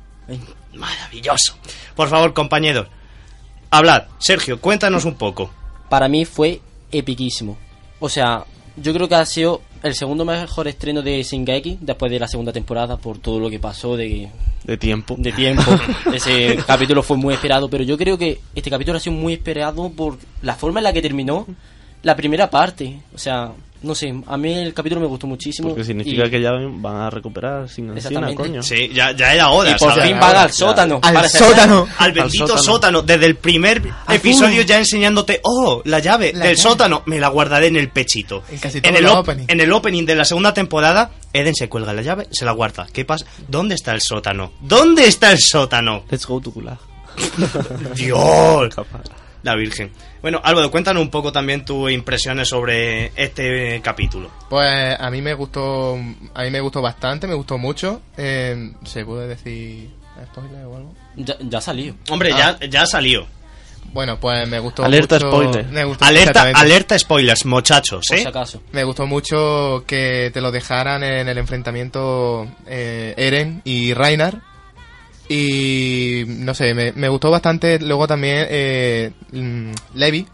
[0.75, 1.57] Maravilloso.
[1.97, 2.87] Por favor, compañeros,
[3.73, 4.05] hablad.
[4.19, 5.51] Sergio, cuéntanos un poco.
[5.89, 6.61] Para mí fue
[6.93, 7.57] epiquísimo.
[7.99, 8.45] O sea,
[8.77, 12.53] yo creo que ha sido el segundo mejor estreno de Shingeki después de la segunda
[12.53, 14.29] temporada por todo lo que pasó de,
[14.65, 15.17] De tiempo.
[15.19, 15.65] de tiempo.
[16.13, 19.91] Ese capítulo fue muy esperado, pero yo creo que este capítulo ha sido muy esperado
[19.91, 21.47] por la forma en la que terminó
[22.03, 23.01] la primera parte.
[23.15, 25.69] O sea, no sé, a mí el capítulo me gustó muchísimo.
[25.71, 28.35] Porque significa y- que ya van a recuperar sin Exactamente.
[28.37, 28.63] coño.
[28.63, 29.71] Sí, ya, ya era hora.
[29.71, 31.01] y por fin van al sótano.
[31.03, 31.87] Al para sótano.
[31.99, 32.63] Al bendito sótano.
[32.63, 33.03] sótano.
[33.03, 36.71] Desde el primer episodio ya enseñándote, oh, la llave La del llave.
[36.71, 37.03] sótano.
[37.07, 38.43] Me la guardaré en el pechito.
[38.51, 39.49] En casi en el, los op- openings.
[39.49, 42.87] en el opening de la segunda temporada, Eden se cuelga la llave, se la guarda.
[42.93, 43.25] ¿Qué pasa?
[43.49, 44.53] ¿Dónde está el sótano?
[44.61, 46.05] ¿Dónde está el sótano?
[46.11, 46.79] Let's go to Gulag.
[47.95, 48.75] Dios.
[49.43, 49.91] La Virgen.
[50.21, 54.31] Bueno, Álvaro, cuéntanos un poco también tus impresiones sobre este capítulo.
[54.49, 55.95] Pues a mí me gustó,
[56.35, 58.03] a mí me gustó bastante, me gustó mucho.
[58.17, 59.91] Eh, ¿Se puede decir
[60.31, 60.95] spoiler o algo?
[61.17, 61.95] Ya, ya salió.
[62.11, 62.57] Hombre, Ah.
[62.61, 63.27] ya, ya salió.
[63.93, 65.67] Bueno, pues me gustó Alerta mucho- spoiler.
[65.67, 68.23] Me gustó, Alerta, alerta spoilers, muchachos, Por ¿eh?
[68.23, 68.63] si acaso.
[68.71, 74.41] Me gustó mucho que te lo dejaran en el enfrentamiento eh, Eren y Rainar.
[75.33, 80.27] Y no sé, me, me gustó bastante luego también eh, mm, Levi.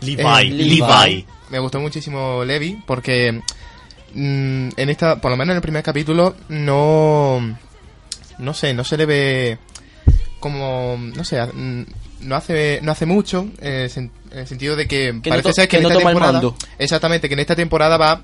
[0.00, 0.80] Levi, Eh, Levi.
[0.80, 1.26] Levi.
[1.50, 3.32] Me gustó muchísimo Levi porque
[4.14, 7.56] mm, en esta, por lo menos en el primer capítulo, no.
[8.38, 9.58] No sé, no se le ve
[10.40, 10.98] como.
[10.98, 11.82] No sé, mm,
[12.22, 15.68] no hace, no hace mucho en el, sen- en el sentido de que, parece ser
[15.68, 16.32] que, que en no esta toma el temporada.
[16.32, 16.56] mando.
[16.78, 18.22] Exactamente, que en esta temporada va.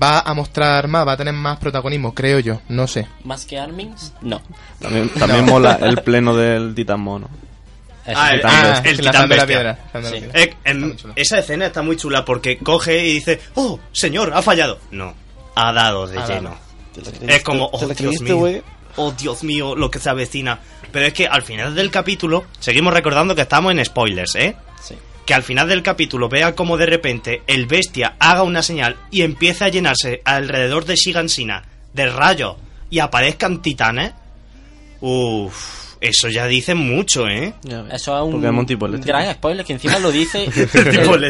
[0.00, 3.06] Va a mostrar más, va a tener más protagonismo, creo yo, no sé.
[3.24, 4.14] ¿Más que Armins?
[4.22, 4.40] No.
[4.80, 5.52] También, también No.
[5.52, 7.28] mola el pleno del titán mono.
[8.06, 8.34] Eso Ah, sí.
[8.34, 9.46] el- Ah, el titán lanzando la bestia.
[9.46, 10.14] piedra, la Sí.
[10.18, 10.40] piedra.
[10.40, 14.78] Eh, esa escena está muy chula porque coge y dice, oh, señor, ha fallado.
[14.90, 15.14] No,
[15.54, 16.50] ha dado de Ha lleno.
[16.94, 17.12] dado.
[17.28, 18.62] Es como, ¿Te oh, Dios mío.
[18.96, 20.58] Oh, Dios mío, lo que se avecina.
[20.90, 24.56] Pero es que al final del capítulo, seguimos recordando que estamos en spoilers, ¿eh?
[25.26, 29.22] Que al final del capítulo vea como de repente el bestia haga una señal y
[29.22, 32.56] empiece a llenarse alrededor de Shigansina de rayos
[32.90, 34.12] y aparezcan titanes.
[35.00, 37.54] Uff, eso ya dice mucho, ¿eh?
[37.92, 40.44] Eso es un tipo gran spoiler que encima lo dice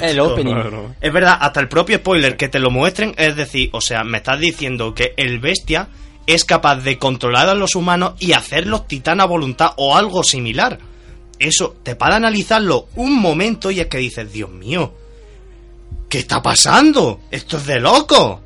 [0.02, 0.57] el, opening.
[0.98, 4.18] Es verdad, hasta el propio spoiler que te lo muestren, es decir, o sea, me
[4.18, 5.88] estás diciendo que el bestia
[6.26, 10.78] es capaz de controlar a los humanos y hacerlos titán a voluntad o algo similar.
[11.46, 14.92] Eso, te para analizarlo un momento y es que dices, Dios mío,
[16.09, 17.20] ¿qué está pasando?
[17.31, 18.40] Esto es de loco.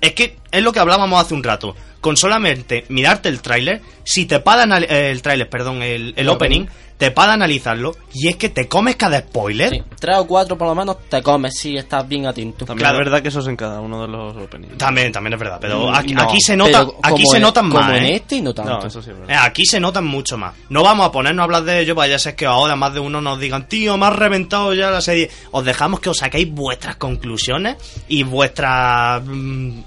[0.00, 1.74] Es que es lo que hablábamos hace un rato.
[2.00, 6.14] Con solamente mirarte el tráiler, si te para anal- eh, el tráiler, perdón, el, el
[6.16, 6.74] El opening, opening.
[6.96, 9.70] Te para analizarlo y es que te comes cada spoiler.
[9.70, 12.64] Sí, tres o cuatro por lo menos te comes si estás bien atento.
[12.64, 12.98] También Claro.
[12.98, 14.78] es verdad que eso es en cada uno de los openings.
[14.78, 17.68] También, también es verdad, pero aquí, no, aquí se nota, aquí como se en- notan
[17.70, 18.14] como más, en ¿eh?
[18.16, 18.78] este y no tanto.
[18.78, 19.44] No, eso sí es Eh, verdad.
[19.44, 20.54] Aquí se notan mucho más.
[20.68, 23.00] No vamos a ponernos a hablar de ello, vaya a ser que ahora más de
[23.00, 25.28] uno nos digan, tío, me has reventado ya la serie.
[25.50, 27.76] Os dejamos que os saquéis vuestras conclusiones
[28.08, 29.80] y vuestra mm,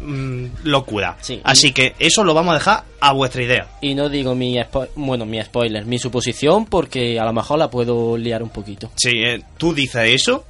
[0.00, 1.16] mm, locura.
[1.20, 1.40] Sí.
[1.44, 3.68] Así que eso lo vamos a dejar a vuestra idea.
[3.80, 7.70] Y no digo mi spo- bueno, mi spoiler, mi suposición porque a lo mejor la
[7.70, 8.90] puedo liar un poquito.
[8.96, 10.44] Si eh, tú dices eso,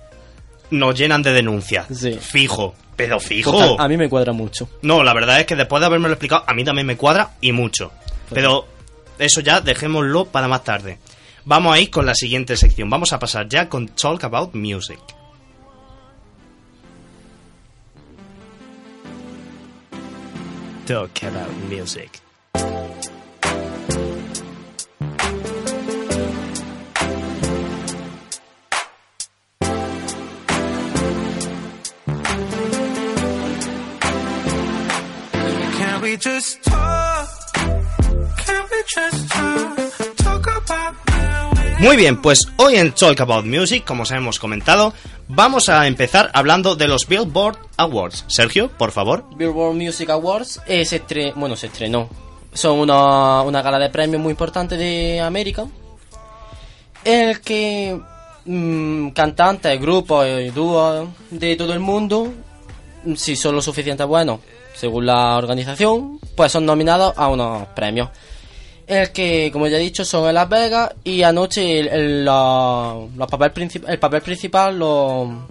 [0.71, 1.87] nos llenan de denuncias.
[1.93, 2.19] Sí.
[2.21, 2.75] Fijo.
[2.97, 3.81] Pero fijo.
[3.81, 4.69] A a mí me cuadra mucho.
[4.83, 7.31] No, la verdad es que después de haberme lo explicado, a mí también me cuadra
[7.41, 7.93] y mucho.
[8.31, 8.67] Pero
[9.19, 10.99] eso ya dejémoslo para más tarde.
[11.45, 12.91] Vamos a ir con la siguiente sección.
[12.91, 14.99] Vamos a pasar ya con Talk About Music.
[20.87, 22.11] Talk About Music.
[36.09, 37.29] We just talk?
[38.47, 40.17] Can we just talk?
[40.17, 44.39] Talk about where we Muy bien, pues hoy en Talk About Music, como os hemos
[44.39, 44.95] comentado,
[45.29, 48.25] vamos a empezar hablando de los Billboard Awards.
[48.29, 49.25] Sergio, por favor.
[49.37, 52.09] Billboard Music Awards eh, se estre- bueno, se estrenó.
[52.55, 55.67] Son una, una gala de premios muy importante de América.
[57.05, 58.01] El que
[58.47, 62.33] mm, cantantes, grupos y dúos de todo el mundo,
[63.05, 64.41] mm, si son lo suficiente buenos,
[64.79, 68.09] según la organización, pues son nominados a unos premios.
[68.87, 72.95] El que, como ya he dicho, son en Las Vegas y anoche el, el- la-
[73.17, 75.47] los papel el papel principal lo,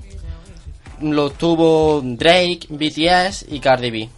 [1.02, 4.10] lo tuvo Drake, BTS y Cardi B.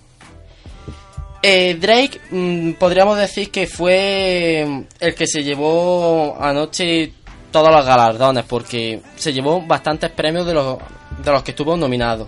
[1.42, 7.14] Eh, Drake, mm, podríamos decir que fue el que se llevó anoche
[7.52, 10.78] todos los galardones, porque se llevó bastantes premios de los,
[11.24, 12.28] de los que estuvo nominado.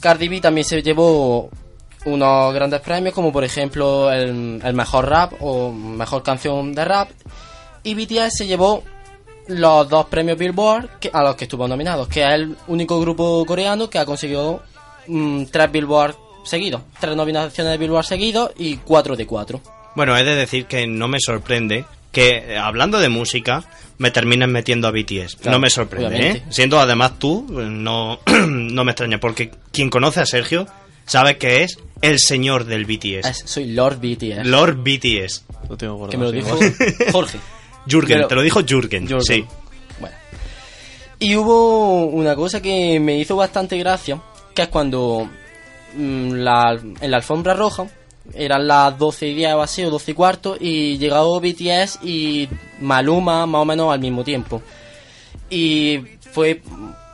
[0.00, 1.50] Cardi B también se llevó
[2.06, 7.08] unos grandes premios, como por ejemplo el, el mejor rap o mejor canción de rap.
[7.82, 8.82] Y BTS se llevó
[9.48, 13.44] los dos premios Billboard que- a los que estuvo nominado, que es el único grupo
[13.46, 14.62] coreano que ha conseguido
[15.06, 19.60] mm, tres Billboard seguidos, tres nominaciones de Billboard seguidos y cuatro de cuatro.
[19.94, 23.64] Bueno, he de decir que no me sorprende que, hablando de música,
[23.98, 25.36] me terminen metiendo a BTS.
[25.36, 26.30] Claro, no me sorprende.
[26.30, 26.42] ¿eh?
[26.50, 30.66] Siendo además tú, no, no me extraña, porque quien conoce a Sergio
[31.06, 33.26] sabe que es el señor del BTS.
[33.28, 34.44] Es- soy Lord BTS.
[34.46, 35.44] Lord BTS.
[35.68, 36.58] Lo tengo guardado que me lo dijo.
[37.12, 37.38] Jorge.
[37.86, 39.44] Jürgen, Pero- te lo dijo Jürgen, sí.
[40.00, 40.16] Bueno.
[41.18, 44.20] Y hubo una cosa que me hizo bastante gracia,
[44.54, 45.28] que es cuando
[45.94, 47.86] mm, la, en la alfombra roja
[48.32, 52.48] eran las 12 y 10 o así, o 12 y cuarto, y llegó BTS y
[52.80, 54.62] Maluma más o menos al mismo tiempo.
[55.50, 56.00] Y
[56.32, 56.62] fue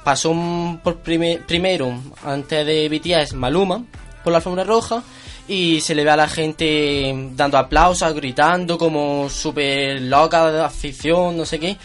[0.04, 0.34] pasó
[0.82, 1.92] por prime- primero,
[2.24, 3.84] antes de BTS, Maluma,
[4.24, 5.02] por la alfombra roja,
[5.48, 11.36] y se le ve a la gente dando aplausos, gritando como súper loca de afición,
[11.36, 11.76] no sé qué.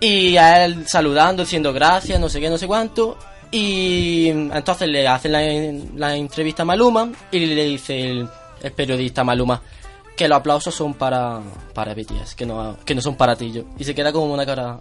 [0.00, 3.16] Y a él saludando, diciendo gracias, no sé qué, no sé cuánto.
[3.52, 5.42] Y entonces le hacen la,
[6.08, 8.28] la entrevista a Maluma y le dice el,
[8.74, 9.60] periodista Maluma
[10.16, 11.40] que los aplausos son para,
[11.74, 13.52] para BTS, que no, que no son para ti.
[13.52, 14.80] Yo- Y se queda como una cara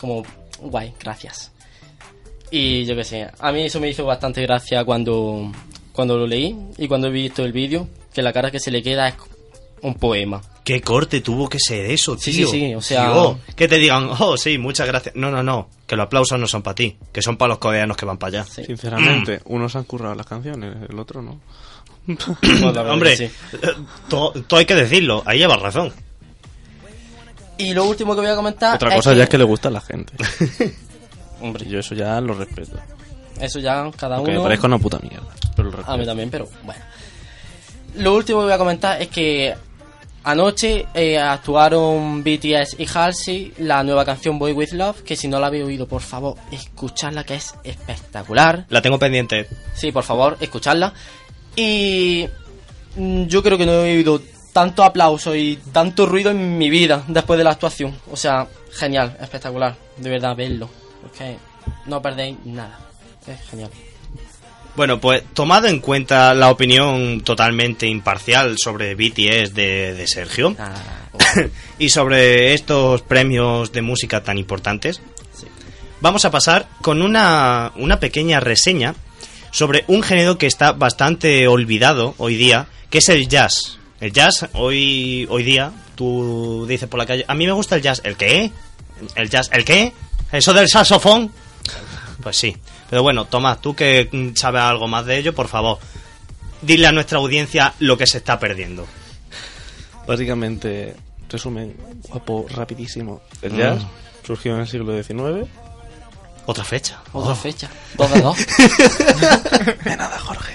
[0.00, 0.22] como
[0.62, 1.52] guay, gracias.
[2.50, 5.52] Y yo qué sé, a mí eso me hizo bastante gracia cuando,
[5.92, 8.82] cuando lo leí y cuando he visto el vídeo, que la cara que se le
[8.82, 9.14] queda es
[9.82, 10.42] un poema.
[10.64, 12.48] ¿Qué corte tuvo que ser eso, Sí, tío?
[12.48, 15.14] sí, sí, o sea- Tío, que te digan, oh, sí, muchas gracias.
[15.16, 17.96] No, no, no, que los aplausos no son para ti, que son para los coreanos
[17.96, 18.44] que van para allá.
[18.50, 18.64] Sí.
[18.64, 21.40] Sinceramente, unos han currado las canciones, el otro no.
[22.06, 23.24] Pues la verdad Hombre, sí.
[23.24, 23.30] eh,
[24.08, 25.92] todo, todo hay que decirlo, ahí llevas razón.
[27.60, 28.74] Y lo último que voy a comentar.
[28.76, 30.12] Otra cosa ya es que le gusta a la gente.
[31.40, 32.78] Hombre, yo eso ya lo respeto.
[33.40, 34.44] eso ya cada Aunque me uno.
[34.44, 35.26] parezca una puta mierda.
[35.56, 35.92] Pero lo respeto.
[35.92, 36.82] A mí también, pero bueno.
[37.96, 39.54] Lo último que voy a comentar es que
[40.22, 45.40] anoche eh, actuaron BTS y Halsey la nueva canción Boy With Love, que si no
[45.40, 48.66] la habéis oído, por favor, escuchadla, que es espectacular.
[48.68, 49.48] La tengo pendiente.
[49.74, 50.92] Sí, por favor, escuchadla.
[51.56, 52.28] Y
[52.96, 54.20] mm, yo creo que no he oído
[54.52, 57.96] tanto aplauso y tanto ruido en mi vida después de la actuación.
[58.10, 60.68] O sea, genial, espectacular, de verdad, verlo.
[61.02, 61.36] Porque
[61.86, 62.78] no perdéis nada.
[63.26, 63.70] Es genial.
[64.76, 70.74] Bueno, pues tomado en cuenta la opinión totalmente imparcial sobre BTS de, de Sergio Ah,
[71.78, 75.02] y sobre estos premios de música tan importantes,
[75.34, 75.46] sí.
[76.00, 78.94] vamos a pasar con una, una pequeña reseña
[79.50, 83.79] sobre un género que está bastante olvidado hoy día, que es el jazz.
[84.00, 87.82] El jazz, hoy, hoy día, tú dices por la calle, a mí me gusta el
[87.82, 88.00] jazz.
[88.04, 88.50] ¿El qué?
[89.14, 89.50] ¿El jazz?
[89.52, 89.92] ¿El qué?
[90.32, 91.30] ¿Eso del saxofón?
[92.22, 92.56] Pues sí.
[92.88, 95.78] Pero bueno, Tomás, tú que sabes algo más de ello, por favor,
[96.62, 98.86] dile a nuestra audiencia lo que se está perdiendo.
[100.06, 100.96] Básicamente,
[101.28, 101.76] resumen
[102.08, 103.20] guapo, rapidísimo.
[103.42, 104.26] El jazz Mm.
[104.26, 105.46] surgió en el siglo XIX.
[106.46, 107.00] Otra fecha.
[107.12, 107.70] Otra fecha.
[107.96, 108.36] Dos de dos.
[109.84, 110.52] De nada, Jorge.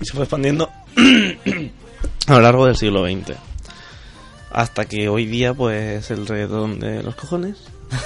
[0.00, 0.70] y se fue expandiendo
[2.26, 3.36] a lo largo del siglo XX.
[4.50, 7.56] Hasta que hoy día, pues, el reggaetón de los cojones.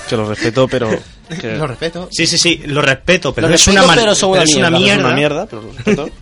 [0.09, 0.91] Que lo respeto, pero.
[1.41, 2.09] Que Lo respeto.
[2.11, 4.71] Sí, sí, sí, lo respeto, pero Lo es, respeto, una, man- pero una es una
[4.71, 4.93] mierda.
[4.95, 6.09] es una mierda, pero lo respeto.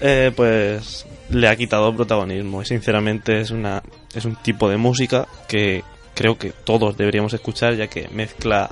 [0.00, 3.80] Eh, pues le ha quitado protagonismo y sinceramente es una
[4.14, 5.82] es un tipo de música que
[6.14, 8.68] creo que todos deberíamos escuchar ya que mezcla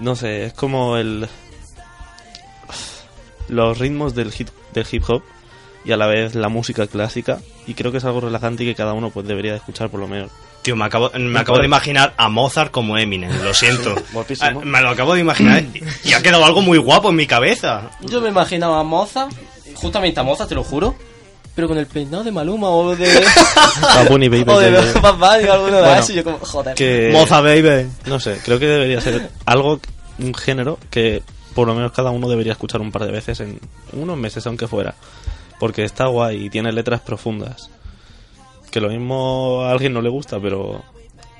[0.00, 1.26] no sé es como el
[3.48, 5.22] los ritmos del hip, del hip hop
[5.84, 8.74] y a la vez la música clásica y creo que es algo relajante y que
[8.74, 10.30] cada uno pues debería de escuchar por lo menos
[10.64, 13.94] Tío, me acabo, me acabo de imaginar a Mozart como Eminem, lo siento.
[14.40, 17.26] Ah, me lo acabo de imaginar y, y ha quedado algo muy guapo en mi
[17.26, 17.90] cabeza.
[18.00, 19.28] Yo me imaginaba a Moza,
[19.74, 20.94] justamente a Moza, te lo juro,
[21.54, 23.22] pero con el peinado de Maluma o de.
[24.08, 24.70] Bunny, baby, o de.
[24.70, 26.74] Bad Bunny o alguno de y Yo como, joder.
[26.74, 27.86] que Moza, baby.
[28.06, 29.80] No sé, creo que debería ser algo,
[30.18, 31.22] un género que
[31.54, 33.60] por lo menos cada uno debería escuchar un par de veces en
[33.92, 34.94] unos meses, aunque fuera.
[35.60, 37.70] Porque está guay y tiene letras profundas.
[38.70, 40.82] Que lo mismo a alguien no le gusta, pero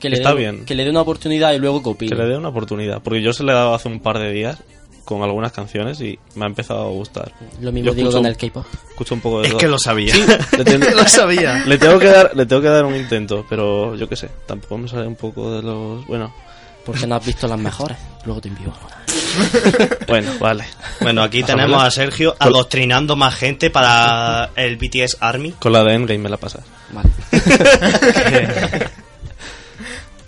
[0.01, 0.65] Que le Está dé- bien.
[0.65, 2.11] Que le dé una oportunidad y luego que opine.
[2.11, 3.03] que le dé una oportunidad.
[3.03, 4.59] Porque yo se le he dado hace un par de días
[5.05, 7.33] con algunas canciones y me ha empezado a gustar.
[7.61, 8.65] Lo mismo Yo digo con el K-pop.
[8.91, 9.61] Escucho un poco de Es todo.
[9.61, 10.15] que lo sabía.
[10.57, 11.65] Le, ten- lo sabía.
[11.67, 14.79] le tengo que dar, le tengo que dar un intento, pero yo qué sé, tampoco
[14.79, 16.33] me sale un poco de los, bueno,
[16.87, 17.99] Porque no has visto las mejores.
[18.25, 18.97] Luego te envío alguna.
[20.09, 20.65] bueno, vale.
[21.01, 25.53] Bueno, aquí tenemos a Sergio adoctrinando más gente para el BTS Army.
[25.53, 26.65] Con la de Endgame me la pasas.
[26.93, 27.11] Vale.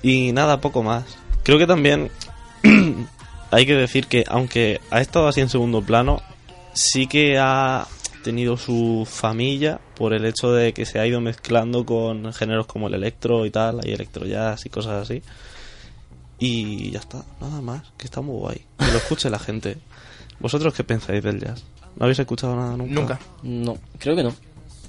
[0.07, 1.05] Y nada, poco más.
[1.42, 2.12] Creo que también
[3.51, 6.22] hay que decir que aunque ha estado así en segundo plano,
[6.74, 7.88] sí que ha
[8.22, 12.86] tenido su familia por el hecho de que se ha ido mezclando con géneros como
[12.86, 15.22] el electro y tal, hay electro jazz y cosas así.
[16.39, 18.61] Y ya está, nada más, que está muy guay.
[18.78, 19.78] Que lo escuche la gente.
[20.39, 21.64] ¿Vosotros qué pensáis del jazz?
[21.97, 22.95] ¿No habéis escuchado nada nunca?
[22.95, 23.20] Nunca.
[23.43, 24.34] No, creo que no.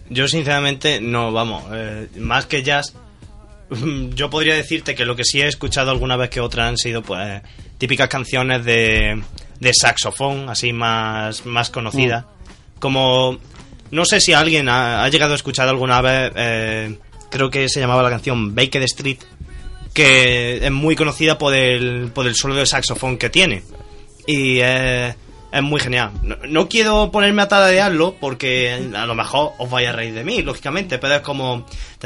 [0.10, 2.93] Yo sinceramente no, vamos, eh, más que jazz,
[4.14, 7.02] yo podría decirte que lo que sí he escuchado alguna vez que otra han sido
[7.02, 7.41] pues
[7.78, 9.22] típicas canciones de,
[9.60, 12.26] de saxofón, así más, más conocidas.
[12.80, 13.38] Como,
[13.91, 16.98] no sé si alguien ha, ha llegado a escuchar alguna vez, eh,
[17.30, 19.20] creo que se llamaba la canción Baked Street,
[19.98, 23.64] que es muy conocida por el, por el solo de saxofón que tiene.
[24.28, 25.16] Y eh,
[25.52, 26.12] es muy genial.
[26.22, 30.24] No, no quiero ponerme a tararearlo porque a lo mejor os vais a reír de
[30.24, 31.66] mí, lógicamente, pero es como...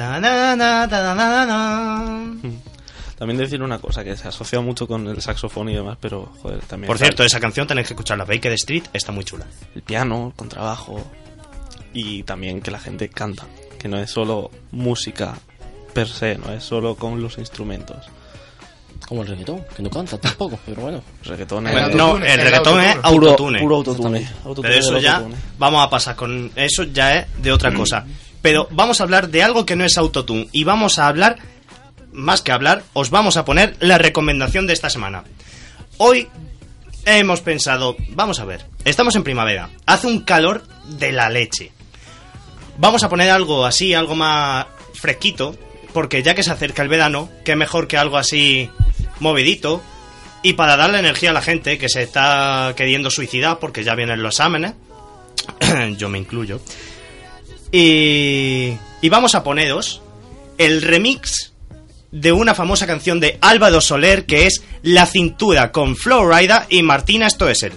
[3.18, 6.62] También decir una cosa, que se asocia mucho con el saxofón y demás, pero joder,
[6.62, 6.88] también...
[6.88, 8.24] Por cierto, esa canción tenéis que escucharla.
[8.24, 9.46] Baked Street está muy chula.
[9.76, 11.04] el piano, el contrabajo
[11.94, 13.46] y también que la gente canta,
[13.78, 15.36] que no es solo música
[15.92, 18.06] per se, no es solo con los instrumentos.
[19.08, 21.04] Como el reggaetón, que no canta tampoco, pero bueno.
[21.24, 21.74] El reggaetón es...
[21.74, 23.30] Bueno, no, autotune, el el reggaetón es autotune.
[23.30, 23.60] autotune.
[23.60, 24.20] puro autotune.
[24.20, 25.36] Pero Autotune eso del ya autotune.
[25.58, 28.06] vamos a pasar con eso ya es de otra cosa.
[28.42, 31.38] Pero vamos a hablar de algo que no es autotune y vamos a hablar
[32.14, 35.24] más que hablar, os vamos a poner la recomendación de esta semana.
[35.98, 36.28] Hoy
[37.06, 41.72] hemos pensado, vamos a ver, estamos en primavera, hace un calor de la leche.
[42.78, 45.56] Vamos a poner algo así, algo más fresquito,
[45.94, 48.70] porque ya que se acerca el verano, qué mejor que algo así
[49.20, 49.82] movidito
[50.44, 54.24] y para darle energía a la gente que se está queriendo suicidar porque ya vienen
[54.24, 54.74] los exámenes,
[55.98, 56.60] yo me incluyo.
[57.72, 60.02] Y, y vamos a poneros
[60.58, 61.54] el remix
[62.12, 67.30] de una famosa canción de Álvaro Soler que es La cintura con Flowrider y Martina
[67.30, 67.74] Stoessel.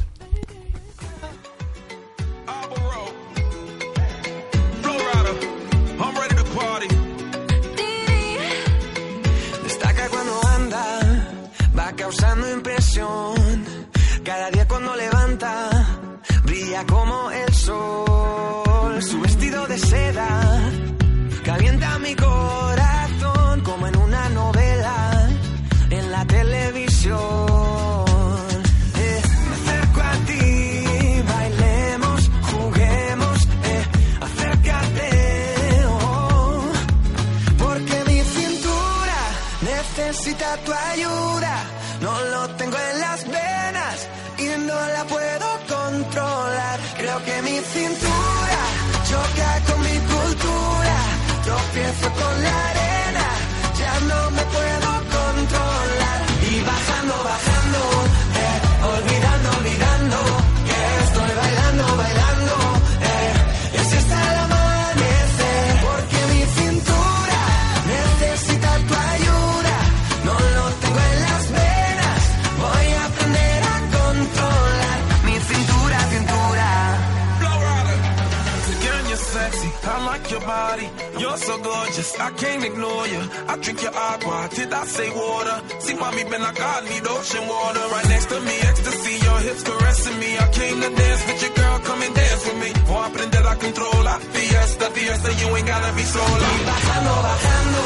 [81.94, 82.20] Gorgeous.
[82.20, 83.22] I can't ignore you.
[83.48, 84.48] I drink your agua.
[84.54, 85.56] Did I say water?
[85.80, 87.84] See, mommy, been like I need ocean water.
[87.92, 89.14] Right next to me, ecstasy.
[89.24, 90.30] Your hips caressing me.
[90.38, 91.78] I came to dance with your girl.
[91.80, 92.70] Come and dance with me.
[92.88, 94.18] Voy a aprender a controlar.
[94.34, 95.30] Fiesta, fiesta.
[95.40, 96.48] You ain't gotta be sola.
[96.70, 97.82] Bajando, bajando,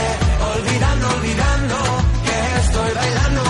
[0.00, 0.14] eh,
[0.50, 1.78] olvidando, olvidando,
[2.26, 3.42] que estoy bailando,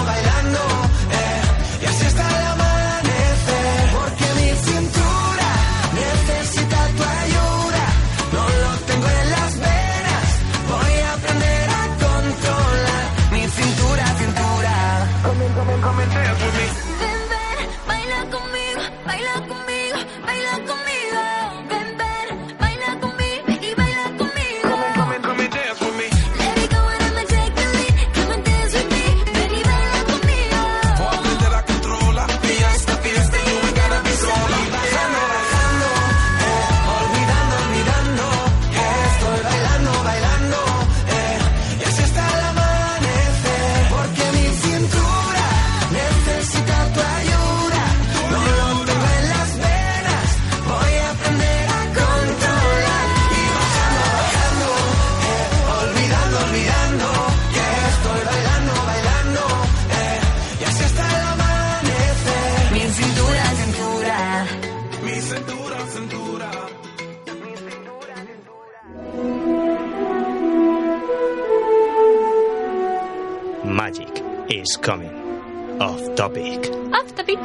[76.15, 76.71] topic.
[76.93, 77.39] Off topic.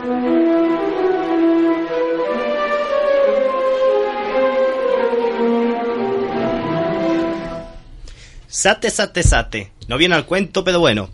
[8.47, 9.71] Sate, sate, sate.
[9.87, 11.09] No viene al cuento, pero bueno.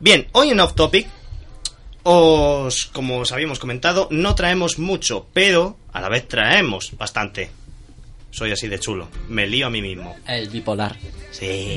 [0.00, 1.06] Bien, hoy en Off Topic,
[2.02, 7.50] os, como os habíamos comentado, no traemos mucho, pero a la vez traemos bastante.
[8.30, 9.08] Soy así de chulo.
[9.28, 10.16] Me lío a mí mismo.
[10.26, 10.96] El bipolar.
[11.30, 11.76] Sí.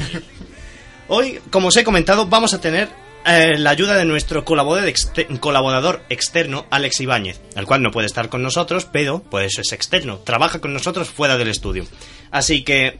[1.10, 5.40] Hoy, como os he comentado, vamos a tener eh, la ayuda de nuestro colaborador, exte-
[5.40, 9.72] colaborador externo, Alex Ibáñez, el cual no puede estar con nosotros, pero por eso es
[9.74, 10.20] externo.
[10.20, 11.86] Trabaja con nosotros fuera del estudio.
[12.32, 13.00] Así que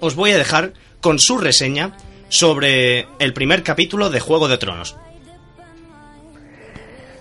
[0.00, 1.96] os voy a dejar con su reseña
[2.28, 4.96] sobre el primer capítulo de Juego de Tronos.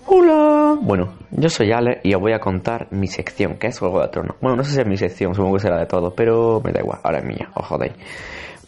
[0.07, 0.77] Hola.
[0.81, 4.09] Bueno, yo soy Ale y os voy a contar mi sección, que es Juego de
[4.09, 4.35] Tronos.
[4.39, 6.79] Bueno, no sé si es mi sección, supongo que será de todos, pero me da
[6.81, 7.93] igual, ahora es mía, os jodéis.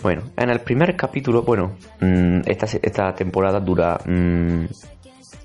[0.02, 3.98] Bueno, en el primer capítulo, bueno, mm, esta, esta temporada dura.
[4.06, 4.66] mm,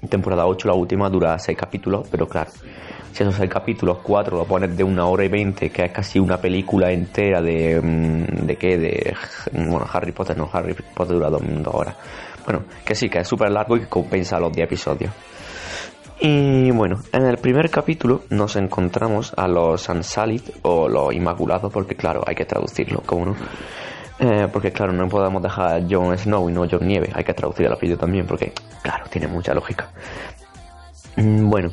[0.09, 2.51] temporada 8, la última, dura 6 capítulos, pero claro,
[3.13, 6.19] si esos 6 capítulos, 4 lo pones de una hora y 20, que es casi
[6.19, 7.81] una película entera de.
[7.81, 8.79] mm, ¿De qué?
[8.79, 9.15] De.
[9.53, 11.43] Bueno, Harry Potter, no, Harry Potter dura 2
[11.73, 11.97] horas.
[12.45, 15.13] Bueno, que sí, que es súper largo y que compensa los 10 episodios.
[16.21, 21.97] Y bueno, en el primer capítulo nos encontramos a los Unsullied o los Inmaculados, porque
[21.97, 23.37] claro, hay que traducirlo, como no.
[24.25, 27.35] Eh, porque claro, no podemos dejar a Jon Snow y no Jon Nieve, hay que
[27.35, 29.91] traducir el apellido también, porque claro, tiene mucha lógica.
[31.17, 31.73] Mm, Bueno,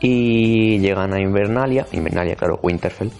[0.00, 3.10] y llegan a Invernalia, Invernalia, claro, Winterfell,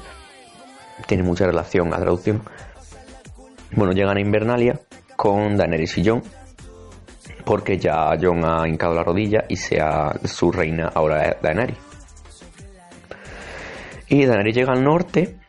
[1.06, 2.42] tiene mucha relación a traducción.
[3.72, 4.78] Bueno, llegan a Invernalia
[5.16, 6.22] con Daenerys y Jon,
[7.46, 11.78] porque ya Jon ha hincado la rodilla y sea su reina ahora Daenerys.
[14.08, 15.45] Y Daenerys llega al norte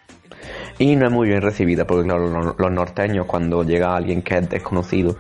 [0.80, 4.50] y no es muy bien recibida, porque claro, los, norteños cuando llega alguien que es
[4.50, 5.18] desconocido,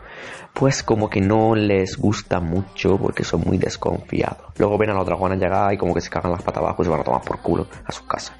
[0.53, 4.37] pues como que no les gusta mucho porque son muy desconfiados.
[4.57, 6.85] Luego ven a los dragones llegar y como que se cagan las patas abajo y
[6.85, 8.35] se van a tomar por culo a sus casas.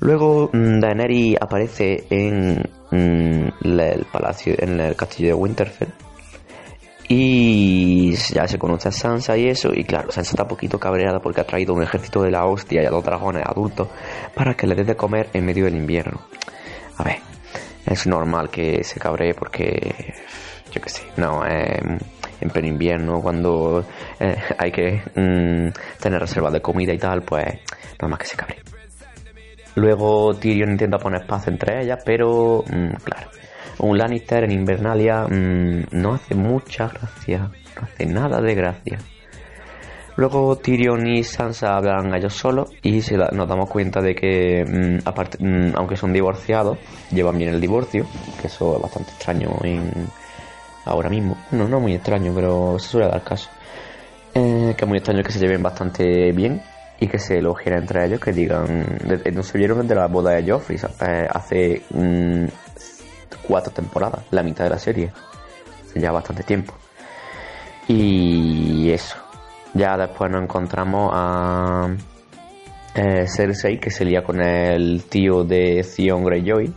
[0.00, 5.88] Luego mm, Daenerys aparece en mm, la- el palacio, en el castillo de Winterfell.
[7.08, 11.20] Y ya se conoce a Sansa y eso, y claro, Sansa está un poquito cabreada
[11.20, 13.88] porque ha traído un ejército de la hostia y a dos dragones adultos
[14.34, 16.20] para que le dé de comer en medio del invierno.
[16.96, 17.18] A ver,
[17.86, 20.14] es normal que se cabree porque,
[20.72, 21.78] yo qué sé, no, eh,
[22.40, 23.84] en pleno invierno, cuando
[24.18, 27.46] eh, hay que mm, tener reservas de comida y tal, pues
[28.00, 28.62] normal que se cabree.
[29.76, 33.28] Luego Tyrion intenta poner paz entre ellas, pero mm, claro,
[33.78, 38.98] un Lannister en Invernalia mm, no hace mucha gracia, no hace nada de gracia.
[40.16, 45.08] Luego Tyrion y Sansa hablan ellos solos y se nos damos cuenta de que, mm,
[45.08, 46.78] aparte, mm, aunque son divorciados,
[47.10, 48.06] llevan bien el divorcio,
[48.40, 49.90] que eso es bastante extraño en
[50.84, 51.36] ahora mismo.
[51.50, 53.48] No, no muy extraño, pero se suele dar caso.
[54.34, 56.60] Eh, que es muy extraño que se lleven bastante bien
[57.00, 58.84] y que se elogien entre ellos, que digan,
[59.32, 61.82] no se vieron desde la boda de Joffrey eh, hace
[63.46, 65.12] cuatro temporadas, la mitad de la serie,
[65.94, 66.74] ya bastante tiempo.
[67.88, 69.16] Y eso,
[69.74, 71.88] ya después nos encontramos a
[72.94, 76.72] eh, Cersei que se lía con el tío de Theon Greyjoy.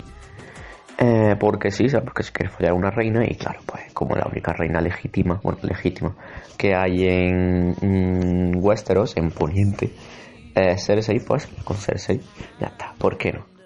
[0.99, 2.05] Eh, porque sí, ¿sabes?
[2.05, 5.59] porque se quiere follar una reina y claro, pues como la única reina legítima, bueno,
[5.61, 6.15] legítima
[6.57, 9.91] que hay en mm, Westeros, en Poniente,
[10.55, 12.19] eh, Cersei, pues con Cersei,
[12.59, 13.56] ya está, ¿por qué no?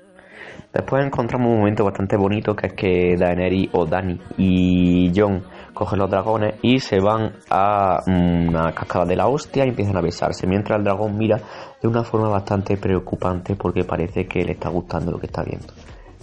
[0.73, 5.43] Después encontramos un momento bastante bonito que es que Daenerys o Dani y Jon
[5.73, 9.97] cogen los dragones y se van a mm, una cascada de la hostia y empiezan
[9.97, 11.39] a besarse, mientras el dragón mira
[11.81, 15.67] de una forma bastante preocupante porque parece que le está gustando lo que está viendo.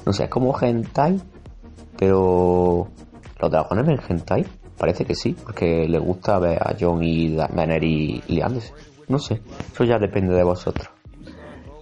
[0.06, 1.20] No sé, es como hentai,
[1.98, 2.88] pero
[3.40, 4.46] los dragones ven hentai,
[4.78, 8.72] parece que sí, porque le gusta ver a Jon y Da- Daenerys liándose.
[9.08, 9.40] No sé,
[9.72, 10.88] eso ya depende de vosotros.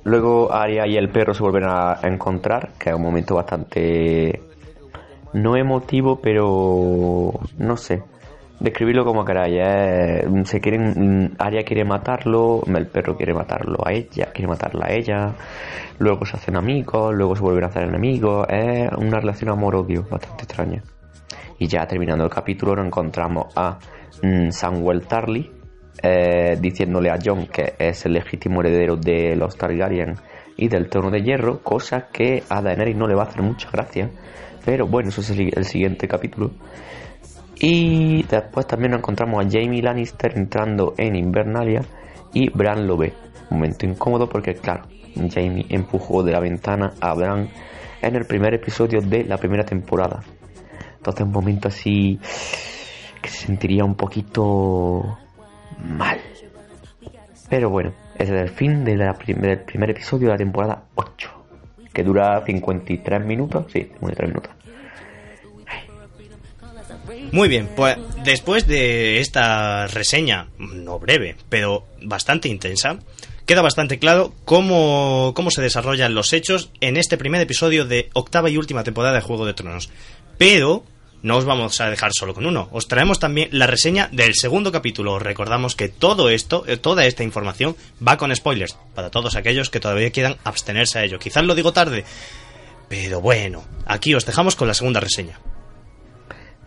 [0.06, 4.40] Luego Arya y el perro se vuelven a encontrar, que es un momento bastante
[5.32, 8.04] no emotivo, pero no sé.
[8.60, 9.56] Describirlo como queráis.
[9.60, 14.86] eh, Se quieren, mm, Arya quiere matarlo, el perro quiere matarlo a ella, quiere matarla
[14.86, 15.34] a ella.
[15.98, 18.46] Luego se hacen amigos, luego se vuelven a hacer enemigos.
[18.48, 20.84] Es una relación amor-odio bastante extraña.
[21.58, 23.76] Y ya terminando el capítulo nos encontramos a
[24.22, 25.55] mm, Samuel Tarly
[26.02, 30.14] eh, diciéndole a Jon que es el legítimo heredero de los Targaryen
[30.56, 33.70] y del trono de hierro, cosa que a Daenerys no le va a hacer mucha
[33.70, 34.10] gracia.
[34.64, 36.50] Pero bueno, eso es el, el siguiente capítulo.
[37.58, 41.82] Y después también nos encontramos a Jamie Lannister entrando en Invernalia
[42.34, 43.14] y Bran lo ve.
[43.50, 44.84] Momento incómodo porque, claro,
[45.14, 47.48] Jamie empujó de la ventana a Bran
[48.02, 50.20] en el primer episodio de la primera temporada.
[50.96, 52.18] Entonces, un momento así
[53.22, 55.18] que se sentiría un poquito
[55.82, 56.20] mal.
[57.48, 61.30] Pero bueno, es el fin del primer episodio de la temporada 8,
[61.92, 64.52] que dura 53 minutos, sí, 53 minutos.
[67.32, 72.98] Muy bien, pues después de esta reseña, no breve, pero bastante intensa,
[73.46, 78.50] queda bastante claro cómo, cómo se desarrollan los hechos en este primer episodio de octava
[78.50, 79.90] y última temporada de Juego de Tronos.
[80.38, 80.84] Pero
[81.26, 84.70] no os vamos a dejar solo con uno, os traemos también la reseña del segundo
[84.70, 85.14] capítulo.
[85.14, 87.74] Os recordamos que todo esto, eh, toda esta información
[88.06, 91.18] va con spoilers, para todos aquellos que todavía quieran abstenerse a ello.
[91.18, 92.04] Quizás lo digo tarde,
[92.88, 95.40] pero bueno, aquí os dejamos con la segunda reseña.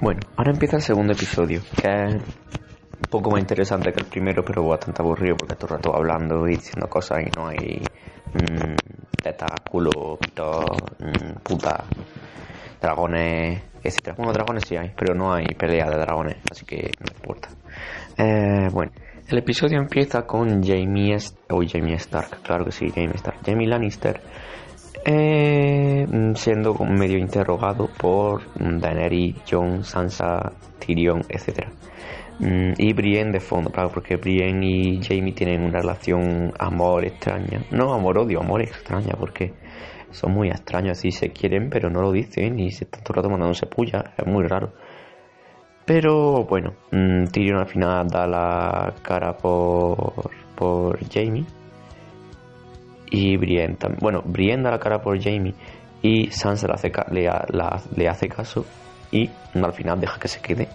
[0.01, 4.43] Bueno, ahora empieza el segundo episodio, que es un poco más interesante que el primero,
[4.43, 7.82] pero bastante aburrido porque todo el rato hablando y diciendo cosas y no hay
[8.34, 8.76] mmm,
[9.72, 10.66] culo, pito,
[10.99, 11.86] mm, puta,
[12.82, 14.15] dragones, etcétera.
[14.17, 17.49] Bueno, dragones sí hay, pero no hay pelea de dragones, así que no importa.
[18.17, 18.91] Eh, bueno,
[19.27, 23.67] el episodio empieza con Jamie, Est o Jamie Stark, claro que sí, Jamie Stark, Jamie
[23.67, 24.21] Lannister,
[25.05, 26.05] eh,
[26.36, 31.67] siendo medio interrogado por Daenerys, Jon, Sansa, Tyrion, etc.
[32.39, 37.61] Mm, Y Brienne de fondo, claro, porque Brienne y Jamie tienen una relación amor extraña.
[37.71, 39.53] No amor-odio, amor extraña, porque
[40.12, 43.16] son muy extraños, así se quieren, pero no lo dicen y se están todo el
[43.18, 44.74] rato mandándose puya, es muy raro.
[45.89, 51.45] Pero bueno, mm, Tyrion al final da la cara por, por Jamie.
[53.10, 53.99] Y Brienne también.
[53.99, 55.55] Bueno, Brienne da la cara por Jamie.
[56.03, 56.91] Y Sansa le hace,
[57.97, 58.68] le, hace caso.
[59.12, 60.68] Y al final deja que se quede.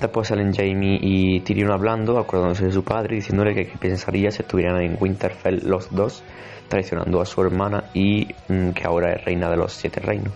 [0.00, 4.32] Después salen Jamie y Tyrion hablando, acordándose de su padre, y diciéndole que qué pensaría
[4.32, 6.24] si estuvieran en Winterfell los dos,
[6.68, 10.32] traicionando a su hermana y mm, que ahora es reina de los siete reinos.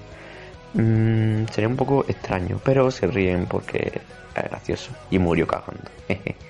[0.74, 4.00] Mm, sería un poco extraño, pero se ríen porque
[4.34, 4.92] es gracioso.
[5.10, 5.90] Y murió cagando.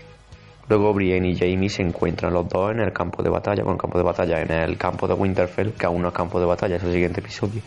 [0.68, 3.97] Luego Brienne y Jamie se encuentran los dos en el campo de batalla, el campo
[3.97, 6.83] de batalla en el campo de Winterfell, que aún no es campo de batalla, es
[6.83, 7.62] el siguiente episodio.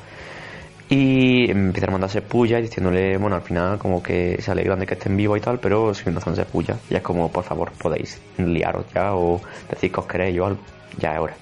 [0.87, 4.95] Y empiezan a mandarse puya diciéndole, bueno, al final como que se alegran de que
[4.95, 6.77] estén vivos y tal, pero siguen dándose puya.
[6.89, 10.59] Y es como, por favor, podéis liaros ya o decir que os queréis o algo.
[10.99, 11.33] Ya es hora.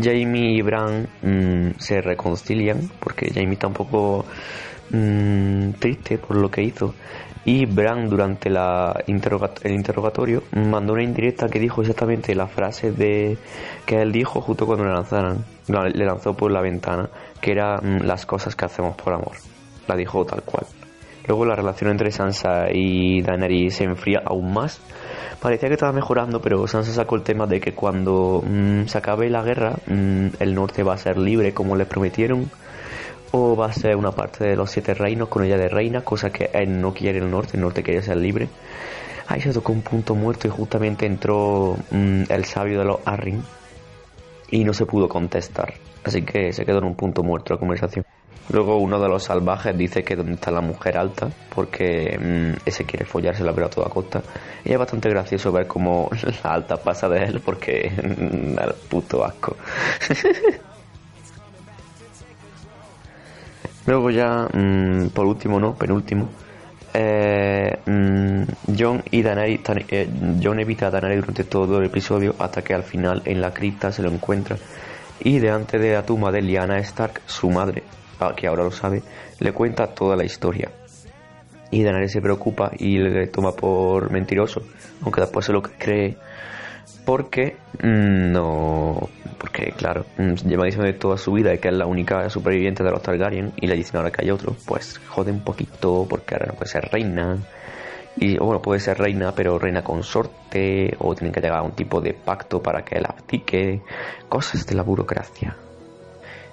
[0.00, 4.24] Jamie y Bran mm, se reconcilian porque Jamie está un poco
[4.90, 6.94] mm, triste por lo que hizo.
[7.44, 13.36] Y Bran durante la el interrogatorio mandó una indirecta que dijo exactamente la frase de
[13.84, 17.08] que él dijo justo cuando le lanzaran la- le lanzó por la ventana
[17.40, 19.32] que era mm, las cosas que hacemos por amor.
[19.88, 20.66] La dijo tal cual.
[21.26, 24.80] Luego la relación entre Sansa y Daenerys se enfría aún más
[25.42, 29.28] parecía que estaba mejorando pero Sansa sacó el tema de que cuando mm, se acabe
[29.28, 32.48] la guerra mm, el norte va a ser libre como le prometieron
[33.32, 36.30] o va a ser una parte de los siete reinos con ella de reina, cosa
[36.30, 38.48] que él no quiere el norte, el norte quiere ser libre.
[39.26, 43.42] Ahí se tocó un punto muerto y justamente entró mm, el sabio de los Arryn
[44.50, 45.72] y no se pudo contestar.
[46.04, 48.04] Así que se quedó en un punto muerto la conversación.
[48.50, 52.84] Luego uno de los salvajes dice que donde está la mujer alta, porque mm, ese
[52.84, 54.22] quiere follársela pero a toda costa.
[54.64, 56.10] Y es bastante gracioso ver cómo
[56.44, 59.56] la alta pasa de él porque mm, da puto asco.
[63.86, 66.28] Luego ya, mm, por último, no, penúltimo,
[66.94, 68.42] eh, mm,
[68.78, 70.08] John y Daenerys, eh,
[70.42, 73.90] John evita a Daenerys durante todo el episodio hasta que al final en la cripta
[73.90, 74.56] se lo encuentra
[75.20, 77.82] y delante de la tumba de Lyanna Stark, su madre,
[78.36, 79.02] que ahora lo sabe,
[79.40, 80.70] le cuenta toda la historia.
[81.70, 84.62] Y Daenerys se preocupa y le toma por mentiroso,
[85.02, 86.16] aunque después se lo cree
[87.04, 89.08] porque mm, no
[89.38, 93.02] porque claro mm, lleva diciendo toda su vida que es la única superviviente de los
[93.02, 96.54] Targaryen y le dicen ahora que hay otro pues jode un poquito porque ahora no
[96.54, 97.38] puede ser reina.
[98.14, 102.00] Y bueno puede ser reina pero reina consorte o tienen que llegar a un tipo
[102.00, 103.80] de pacto para que la abdique.
[104.28, 105.56] Cosas de la burocracia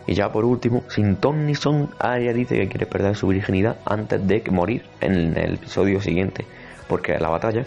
[0.10, 3.78] y ya por último, sin ton ni son, Arya dice que quiere perder su virginidad
[3.86, 6.46] antes de morir en el episodio siguiente,
[6.88, 7.64] porque es la batalla.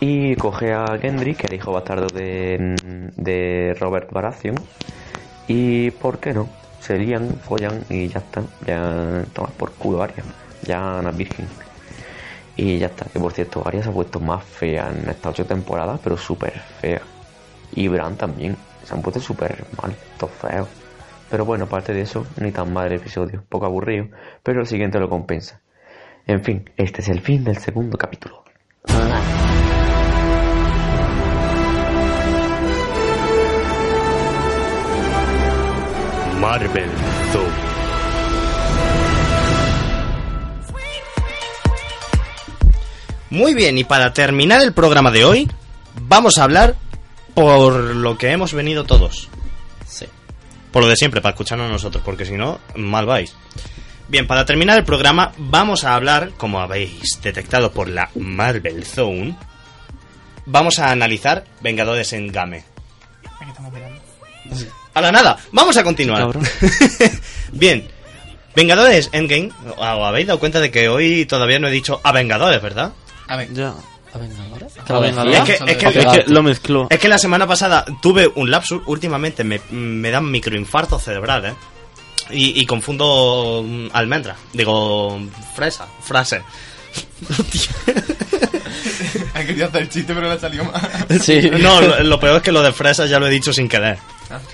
[0.00, 2.76] Y coge a Gendry, que el hijo bastardo de,
[3.16, 4.54] de Robert Baratheon.
[5.48, 6.48] Y ¿por qué no?
[6.78, 8.42] Se lían, follan y ya está.
[8.64, 10.22] Ya tomas por culo Arya.
[10.62, 11.48] Ya Ana virgen.
[12.56, 13.06] Y ya está.
[13.06, 16.52] Que por cierto, Arya se ha puesto más fea en estas ocho temporadas, pero súper
[16.80, 17.02] fea.
[17.74, 18.56] Y Bran también.
[18.84, 20.81] Se han puesto súper mal, todo feo.
[21.32, 23.42] Pero bueno, aparte de eso, ni tan mal el episodio.
[23.48, 24.08] Poco aburrido,
[24.42, 25.62] pero el siguiente lo compensa.
[26.26, 28.44] En fin, este es el fin del segundo capítulo.
[36.38, 36.90] Marvel
[37.32, 37.46] Zone.
[43.30, 45.50] Muy bien, y para terminar el programa de hoy,
[46.02, 46.74] vamos a hablar
[47.32, 49.30] por lo que hemos venido todos.
[50.72, 53.34] Por lo de siempre, para escucharnos a nosotros, porque si no, mal vais.
[54.08, 59.36] Bien, para terminar el programa, vamos a hablar, como habéis detectado por la Marvel Zone,
[60.46, 62.64] vamos a analizar Vengadores en Game.
[64.94, 66.28] A la nada, vamos a continuar.
[67.52, 67.88] Bien,
[68.54, 72.60] Vengadores Endgame, ¿os habéis dado cuenta de que hoy todavía no he dicho a Vengadores,
[72.60, 72.92] verdad?
[73.28, 73.74] A ver, Ya.
[74.14, 74.72] ¿A Vengadores?
[74.88, 75.38] A Vengadores.
[75.40, 76.86] Es que, es que- Es que lo mezcló.
[76.90, 81.54] es que la semana pasada tuve un lapsus, últimamente me, me dan microinfartos cerebrales
[82.30, 85.18] y, y confundo mm, almendra, digo
[85.54, 86.42] fresa, frase.
[89.34, 90.80] he querido hacer el chiste, pero le salió mal.
[91.20, 91.50] Sí.
[91.60, 93.98] No, lo, lo peor es que lo de fresa ya lo he dicho sin querer.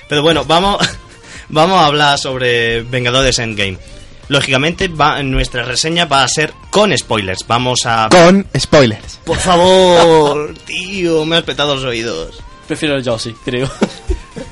[0.09, 0.79] Pero bueno, vamos,
[1.49, 3.79] vamos a hablar sobre Vengadores Endgame.
[4.29, 7.47] Lógicamente, va, nuestra reseña va a ser con spoilers.
[7.47, 8.09] Vamos a...
[8.11, 9.21] Con spoilers.
[9.25, 12.39] Por favor, tío, me has petado los oídos.
[12.67, 13.71] Prefiero el Josie, creo.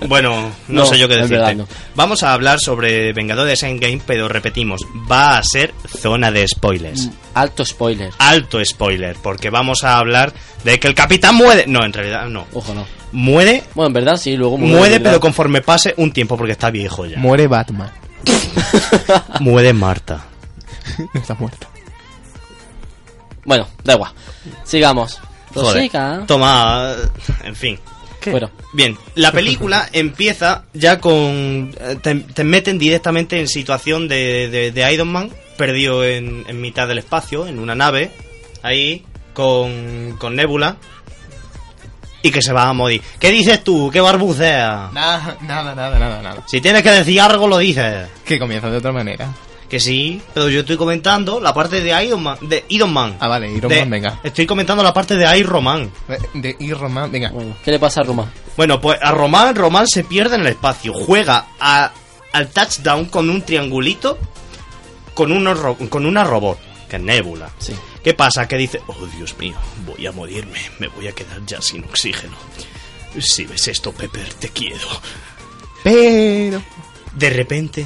[0.08, 1.36] Bueno, no, No, sé yo qué decirte.
[1.36, 1.68] verdad no.
[1.94, 7.10] Vamos a hablar sobre Vengadores Endgame, pero repetimos, va a ser zona de spoilers.
[7.34, 8.10] Alto spoiler.
[8.18, 10.32] Alto spoiler, porque vamos a hablar
[10.64, 11.66] de que el capitán muere.
[11.66, 12.46] No, en realidad no.
[12.52, 12.86] Ojo, no.
[13.12, 16.70] Muere, Bueno, en verdad sí, luego muere, muere, pero conforme pase un tiempo, porque está
[16.70, 17.18] viejo ya.
[17.18, 17.90] Muere Batman.
[19.40, 20.24] muere Marta.
[21.14, 21.68] Está muerta.
[23.44, 24.12] Bueno, da igual.
[24.64, 25.20] Sigamos.
[25.54, 25.90] Joder.
[26.26, 26.94] Toma,
[27.44, 27.78] en fin.
[28.30, 31.72] Bueno, Bien, la película empieza ya con...
[31.80, 36.60] eh, Te, te meten directamente en situación de, de, de Iron Man, perdido en, en
[36.60, 38.10] mitad del espacio, en una nave,
[38.62, 40.76] ahí, con, con Nebula,
[42.22, 43.02] y que se va a morir.
[43.18, 43.90] ¿Qué dices tú?
[43.92, 44.90] ¿Qué barbucea?
[44.92, 46.42] Nada, nada, nada, nada, nada.
[46.46, 48.08] Si tienes que decir algo, lo dices.
[48.24, 49.28] Que comienza de otra manera.
[49.68, 52.38] Que sí, pero yo estoy comentando la parte de Iron Man.
[52.40, 53.16] De Iron Man.
[53.18, 54.20] Ah, vale, Iron De- Man, venga.
[54.22, 55.90] Estoy comentando la parte de Iron Man.
[56.34, 57.30] De Iron Man, venga.
[57.30, 57.56] bueno.
[57.64, 58.30] ¿Qué le pasa a Roma?
[58.56, 60.92] Bueno, pues a Román, Román se pierde en el espacio.
[60.94, 61.90] Juega a-
[62.32, 64.18] al touchdown con un triangulito
[65.14, 66.58] con, unos ro- con una robot,
[66.88, 67.50] que es Nebula.
[67.58, 67.74] Sí.
[68.06, 68.46] ¿Qué pasa?
[68.46, 72.36] Que dice, oh Dios mío, voy a morirme, me voy a quedar ya sin oxígeno.
[73.18, 74.86] Si ves esto, Pepper, te quiero.
[75.82, 76.62] Pero.
[77.16, 77.84] De repente,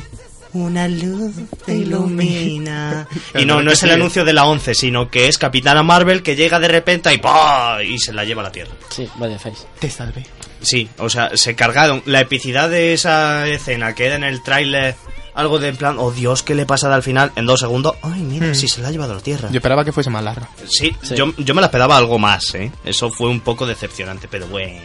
[0.52, 3.08] una luz te ilumina.
[3.34, 6.36] y no, no es el anuncio de la 11, sino que es Capitana Marvel que
[6.36, 7.82] llega de repente y ¡pah!
[7.82, 8.72] y se la lleva a la Tierra.
[8.90, 9.66] Sí, vaya face.
[9.78, 10.26] Te salvé.
[10.60, 14.96] Sí, o sea, se cargaron la epicidad de esa escena que era en el tráiler
[15.40, 17.32] algo de en plan, oh Dios, ¿qué le pasa al final?
[17.36, 18.54] En dos segundos, ay, mira, Hmm.
[18.54, 19.48] si se la ha llevado a la Tierra.
[19.50, 20.48] Yo esperaba que fuese más larga.
[20.68, 21.14] sí, Sí.
[21.16, 22.70] Yo, yo me la esperaba algo más, ¿eh?
[22.84, 24.80] Eso fue un poco decepcionante, pero bueno.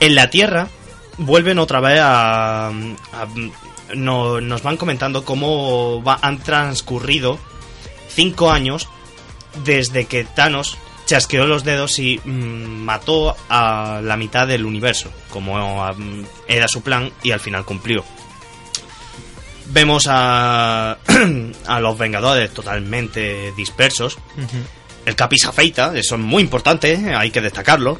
[0.00, 0.68] En la Tierra
[1.18, 2.68] vuelven otra vez a...
[2.68, 2.72] a-
[3.94, 7.38] no- nos van comentando cómo va- han transcurrido
[8.08, 8.88] cinco años
[9.64, 15.84] desde que Thanos chasqueó los dedos y mm, mató a la mitad del universo, como
[15.92, 18.04] mm, era su plan y al final cumplió.
[19.72, 20.96] Vemos a,
[21.66, 24.18] a los Vengadores totalmente dispersos.
[25.06, 27.98] El Capi se afeita, eso es muy importante, hay que destacarlo.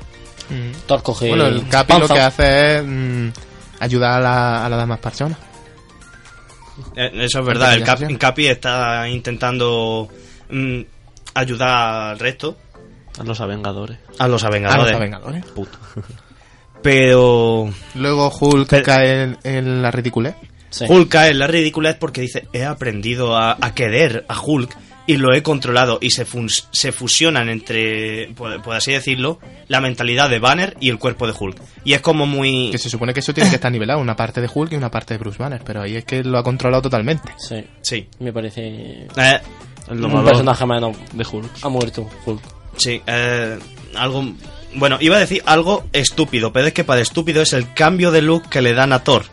[0.86, 3.28] Thor coge Bueno, el Capi lo que hace es mm,
[3.78, 5.38] ayudar a, la- a las demás personas.
[6.96, 10.08] Eh, Eso es verdad, el Capi está intentando
[10.50, 10.80] mm,
[11.34, 11.68] ayudar
[12.12, 12.56] al resto,
[13.18, 13.98] A los Avengadores.
[13.98, 14.98] a los A los Avengadores.
[14.98, 15.44] Vengadores.
[15.46, 15.78] Puto.
[16.82, 20.34] Pero Luego Hulk Pero- cae en, en la ridiculez.
[20.70, 20.84] Sí.
[20.88, 25.16] Hulk cae en la ridiculez porque dice, he aprendido a, a querer a Hulk y
[25.16, 30.30] lo he controlado y se, fun- se fusionan entre, por, por así decirlo, la mentalidad
[30.30, 31.60] de Banner y el cuerpo de Hulk.
[31.84, 32.70] Y es como muy...
[32.70, 34.90] Que se supone que eso tiene que estar nivelado, una parte de Hulk y una
[34.90, 37.32] parte de Bruce Banner, pero ahí es que lo ha controlado totalmente.
[37.38, 38.06] Sí, Sí.
[38.20, 38.60] me parece
[39.16, 39.40] Eh,
[39.88, 40.96] El un domador personaje menos.
[41.12, 41.50] de Hulk.
[41.62, 42.42] Ha muerto Hulk.
[42.76, 43.58] Sí, eh,
[43.96, 44.32] algo...
[44.76, 48.22] Bueno, iba a decir algo estúpido, pero es que para estúpido es el cambio de
[48.22, 49.24] look que le dan a Thor.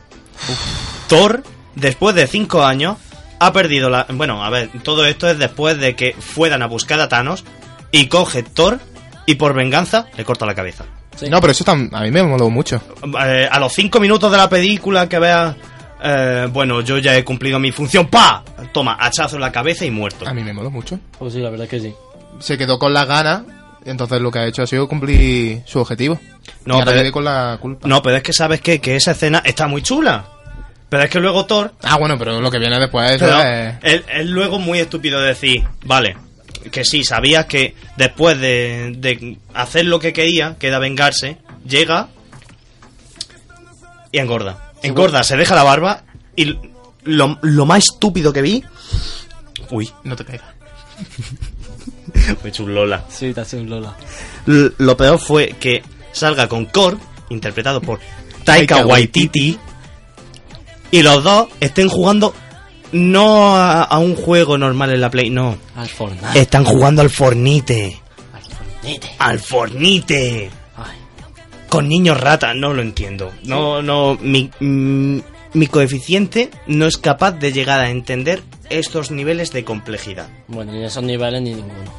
[1.07, 1.43] Thor,
[1.75, 2.97] después de cinco años,
[3.39, 4.05] ha perdido la...
[4.09, 7.43] Bueno, a ver, todo esto es después de que fueran a buscar a Thanos
[7.91, 8.79] y coge Thor
[9.25, 10.85] y por venganza le corta la cabeza.
[11.15, 11.29] Sí.
[11.29, 12.81] No, pero eso tam- a mí me moló mucho.
[13.25, 15.55] Eh, a los cinco minutos de la película que veas...
[16.03, 18.07] eh, bueno, yo ya he cumplido mi función.
[18.07, 18.43] ¡Pa!
[18.71, 20.27] Toma, hachazo en la cabeza y muerto.
[20.27, 20.99] A mí me moló mucho.
[21.17, 21.93] Pues sí, la verdad que sí.
[22.39, 23.41] Se quedó con las ganas,
[23.83, 26.19] y entonces lo que ha hecho ha sido cumplir su objetivo.
[26.65, 27.87] No, y ahora pero- con la culpa.
[27.87, 28.79] No, pero es que sabes qué?
[28.79, 30.25] que esa escena está muy chula.
[30.89, 33.21] Pero es que luego Thor Ah, bueno, pero lo que viene después es...
[33.83, 36.15] es, es luego muy estúpido decir, vale,
[36.71, 42.07] que sí, sabías que después de, de hacer lo que quería, que era vengarse, llega
[44.11, 44.71] y engorda.
[44.83, 46.03] Engorda, se deja la barba
[46.35, 46.57] y
[47.03, 48.63] lo, lo más estúpido que vi...
[49.71, 50.47] Uy, No te caigas.
[52.13, 53.03] Me he hecho un Lola.
[53.09, 53.95] Sí, te hace un Lola.
[54.47, 55.83] L- lo peor fue que
[56.13, 56.97] salga con Core,
[57.29, 57.99] interpretado por
[58.45, 59.57] Taika Waititi,
[60.91, 62.33] y los dos estén jugando
[62.91, 65.57] no a, a un juego normal en la Play, no.
[65.75, 66.39] Al Fortnite.
[66.39, 67.99] Están jugando al Fornite.
[68.33, 69.07] Al Fortnite.
[69.19, 70.49] Al Fornite.
[70.77, 70.97] Ay.
[71.69, 73.31] Con niños ratas, no lo entiendo.
[73.43, 75.19] No, no, mi, mm,
[75.53, 80.29] mi coeficiente no es capaz de llegar a entender estos niveles de complejidad.
[80.47, 81.91] Bueno, ni esos niveles ni ninguno.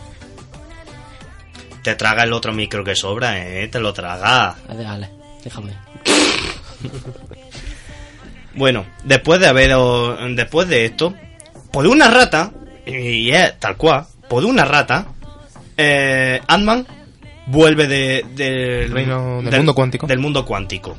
[1.82, 4.56] Te traga el otro micro que sobra, eh, te lo traga.
[4.68, 5.10] Es de Ale.
[5.44, 5.72] Déjame.
[8.58, 9.70] Bueno, después de haber
[10.34, 11.14] después de esto,
[11.70, 12.50] por una rata,
[12.86, 15.06] y es tal cual, por una rata,
[15.76, 16.86] eh, Ant-Man
[17.46, 20.06] vuelve de, del Reino- del mundo cuántico.
[20.06, 20.96] Del mundo cuántico.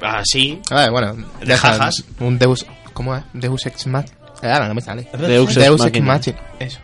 [0.00, 2.04] Así, Ah, bueno, De jajas.
[2.20, 2.64] un Deus.
[2.92, 3.22] ¿Cómo es?
[3.34, 4.16] Deus Ex Machina.
[4.42, 5.08] Ahora no me sale.
[5.18, 6.38] Deus Ex Deus Ex Machina.
[6.58, 6.78] Eso.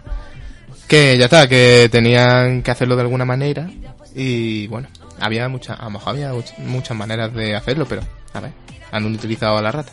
[0.89, 3.69] Que ya está, que tenían que hacerlo de alguna manera.
[4.15, 4.89] Y bueno,
[5.21, 8.03] había muchas, a lo mejor había much- muchas maneras de hacerlo, pero
[8.35, 8.53] a ver,
[8.91, 9.93] han utilizado a la rata.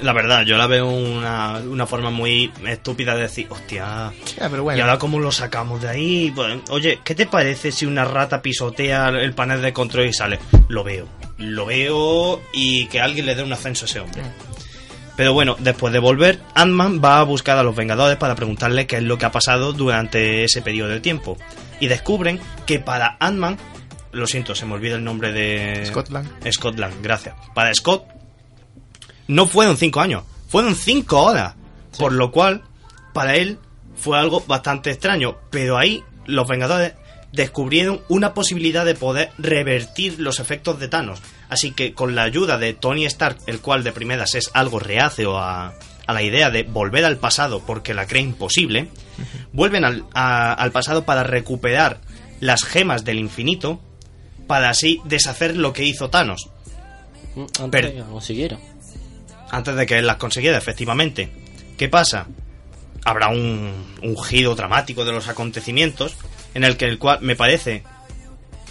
[0.00, 4.58] la verdad, yo la veo una, una forma muy estúpida de decir, hostia, Ya, pero
[4.58, 4.82] ¿y bueno.
[4.84, 6.32] ahora cómo lo sacamos de ahí?
[6.34, 10.38] Pues, oye, ¿qué te parece si una rata pisotea el panel de control y sale?
[10.68, 11.06] Lo veo,
[11.38, 14.22] lo veo y que alguien le dé un ascenso a ese hombre.
[15.14, 18.96] Pero bueno, después de volver, Ant-Man va a buscar a los Vengadores para preguntarle qué
[18.96, 21.36] es lo que ha pasado durante ese periodo de tiempo.
[21.80, 23.58] Y descubren que para Ant-Man,
[24.12, 25.84] lo siento, se me olvida el nombre de...
[25.86, 26.28] Scotland.
[26.52, 27.34] Scotland, gracias.
[27.54, 28.04] Para Scott,
[29.28, 31.54] no fueron cinco años, fueron cinco horas.
[31.98, 32.62] Por lo cual,
[33.12, 33.58] para él
[33.96, 35.36] fue algo bastante extraño.
[35.50, 36.94] Pero ahí los Vengadores
[37.32, 41.20] descubrieron una posibilidad de poder revertir los efectos de Thanos.
[41.48, 45.38] Así que con la ayuda de Tony Stark, el cual de primeras es algo reacio
[45.38, 45.74] a,
[46.06, 48.88] a la idea de volver al pasado porque la cree imposible,
[49.52, 52.00] vuelven al, a- al pasado para recuperar
[52.40, 53.80] las gemas del infinito
[54.46, 56.48] para así deshacer lo que hizo Thanos
[57.36, 58.58] Antes Pero- de que consiguiera.
[59.50, 61.30] antes de que él las consiguiera, efectivamente.
[61.78, 62.26] ¿Qué pasa?
[63.04, 66.14] Habrá un, un giro dramático de los acontecimientos
[66.54, 67.82] en el que el cual me parece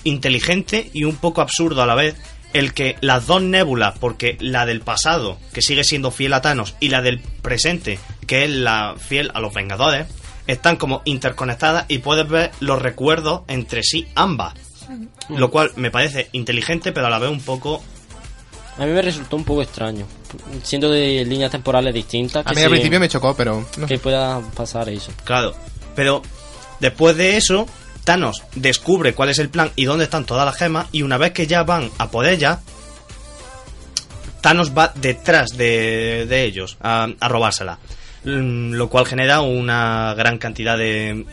[0.04, 2.16] inteligente y un poco absurdo a la vez
[2.54, 6.76] el que las dos nébulas, porque la del pasado, que sigue siendo fiel a Thanos,
[6.82, 7.98] y la del presente,
[8.28, 10.08] que es la fiel a los Vengadores,
[10.48, 14.54] están como interconectadas y puedes ver los recuerdos entre sí ambas.
[15.30, 17.84] Lo cual me parece inteligente, pero a la vez un poco
[18.78, 20.06] A mí me resultó un poco extraño.
[20.64, 22.46] Siendo de líneas temporales distintas.
[22.46, 25.12] A mí al principio me chocó, pero no Que pueda pasar eso.
[25.24, 25.54] Claro,
[25.96, 26.22] pero
[26.80, 27.68] después de eso,
[28.04, 30.88] Thanos descubre cuál es el plan y dónde están todas las gemas.
[30.92, 32.60] Y una vez que ya van a por ellas,
[34.42, 37.78] Thanos va detrás de, de ellos a, a robársela.
[38.24, 41.26] Mm, Lo cual genera una gran cantidad de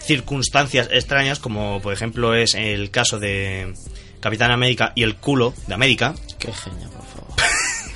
[0.00, 3.72] circunstancias extrañas, como por ejemplo es el caso de
[4.20, 6.14] Capitán América y el culo de América.
[6.38, 7.34] Qué genial, por favor.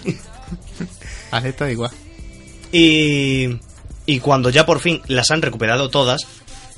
[1.30, 1.90] Haz esto igual.
[2.72, 3.58] Y,
[4.06, 6.26] y cuando ya por fin las han recuperado todas,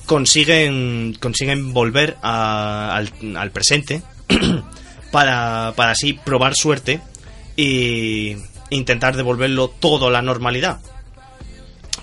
[0.07, 4.03] consiguen, consiguen volver a- al, al presente
[5.11, 7.01] para, para así probar suerte
[7.57, 8.37] y
[8.71, 10.81] intentar devolverlo todo a la normalidad.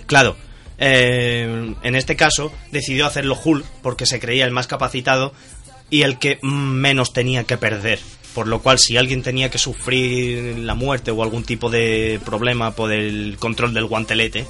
[0.06, 0.36] Claro,
[0.78, 5.34] eh, en este caso decidió hacerlo Hulk porque se creía el más capacitado
[5.90, 8.00] y el que menos tenía que perder.
[8.34, 12.72] Por lo cual, si alguien tenía que sufrir la muerte o algún tipo de problema
[12.72, 14.48] por el control del guantelete,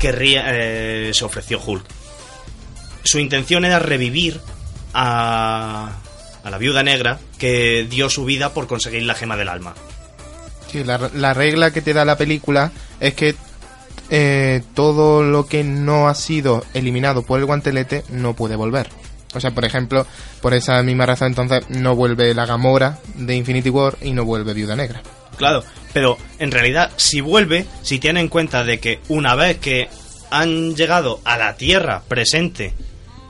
[0.00, 1.84] querría, eh, se ofreció Hulk.
[3.04, 4.40] Su intención era revivir
[4.92, 5.96] a,
[6.42, 9.74] a la viuda negra que dio su vida por conseguir la gema del alma.
[10.72, 13.36] Sí, la, la regla que te da la película es que
[14.10, 18.88] eh, todo lo que no ha sido eliminado por el guantelete no puede volver.
[19.34, 20.06] O sea, por ejemplo,
[20.40, 24.54] por esa misma razón entonces no vuelve la Gamora de Infinity War y no vuelve
[24.54, 25.02] Viuda Negra.
[25.36, 29.88] Claro, pero en realidad si vuelve, si tiene en cuenta de que una vez que
[30.30, 32.74] han llegado a la Tierra presente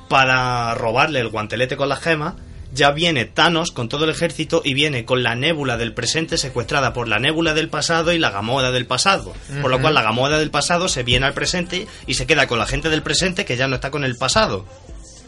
[0.08, 2.36] para robarle el guantelete con la gema,
[2.74, 6.92] ya viene Thanos con todo el ejército y viene con la nébula del presente secuestrada
[6.92, 9.32] por la nébula del pasado y la Gamora del pasado.
[9.62, 12.58] Por lo cual la Gamora del pasado se viene al presente y se queda con
[12.58, 14.66] la gente del presente que ya no está con el pasado.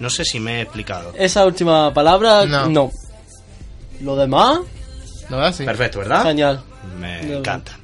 [0.00, 1.12] No sé si me he explicado.
[1.16, 2.68] Esa última palabra, No.
[2.68, 2.90] no.
[4.00, 4.58] Lo demás,
[5.30, 5.64] ¿No es así?
[5.64, 6.22] Perfecto, ¿verdad?
[6.22, 6.62] genial.
[7.00, 7.34] Me No.
[7.38, 7.78] encanta.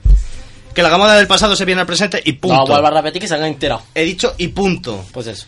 [0.75, 2.57] Que la Gamora del pasado se viene al presente y punto.
[2.59, 3.83] No, vuelvo a repetir que se han enterado.
[3.95, 5.05] He dicho y punto.
[5.13, 5.47] Pues eso.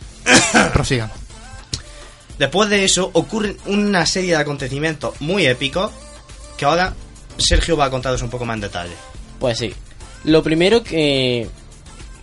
[0.73, 1.17] Prosigamos.
[2.39, 5.91] Después de eso ocurren una serie de acontecimientos muy épicos
[6.57, 6.93] que ahora
[7.37, 8.93] Sergio va a contaros un poco más en detalle.
[9.39, 9.73] Pues sí.
[10.25, 11.47] Lo primero que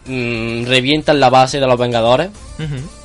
[0.06, 2.30] mm, revientan la base de los Vengadores.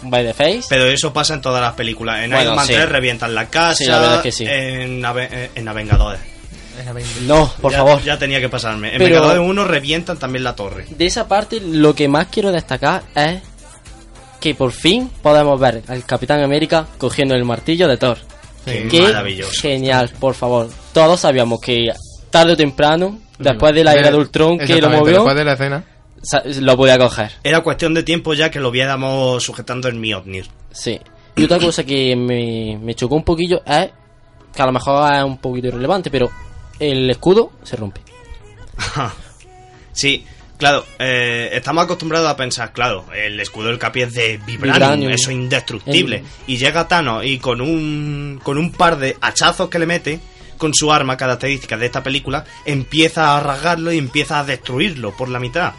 [0.03, 0.63] By the face.
[0.69, 2.23] Pero eso pasa en todas las películas.
[2.23, 2.73] En Bueno, Iron Man sí.
[2.73, 3.75] 3 revientan la casa.
[3.75, 4.45] Sí, la verdad es que sí.
[4.47, 6.19] En, Ave- eh, en Avengadores.
[7.25, 8.03] No, por Ya- favor.
[8.03, 8.89] Ya tenía que pasarme.
[8.93, 10.85] En Pero- Vengadores 1 revientan también la torre.
[10.89, 13.41] De esa parte, lo que más quiero destacar es
[14.39, 18.17] que por fin podemos ver al Capitán América cogiendo el martillo de Thor.
[18.65, 19.51] Qué Qué maravilloso.
[19.61, 20.69] genial, por favor.
[20.93, 21.87] Todos sabíamos que
[22.29, 25.53] tarde o temprano, después de la era de Ultron que lo movió, Después de la
[25.53, 25.83] escena.
[26.21, 27.31] sa- lo podía coger.
[27.43, 30.47] Era cuestión de tiempo ya que lo viéramos sujetando en Mjolnir.
[30.71, 30.99] Sí.
[31.37, 33.89] Y otra cosa que me, me chocó un poquillo es
[34.53, 36.29] que a lo mejor es un poquito irrelevante, pero
[36.79, 38.01] el escudo se rompe.
[39.93, 40.25] Sí,
[40.57, 45.11] claro, eh, estamos acostumbrados a pensar, claro, el escudo del Capi es de vibranium, Vibranium.
[45.11, 46.17] eso es indestructible.
[46.17, 50.19] El- Y llega Thanos y con un, con un par de hachazos que le mete,
[50.57, 55.29] con su arma característica de esta película, empieza a rasgarlo y empieza a destruirlo por
[55.29, 55.73] la mitad.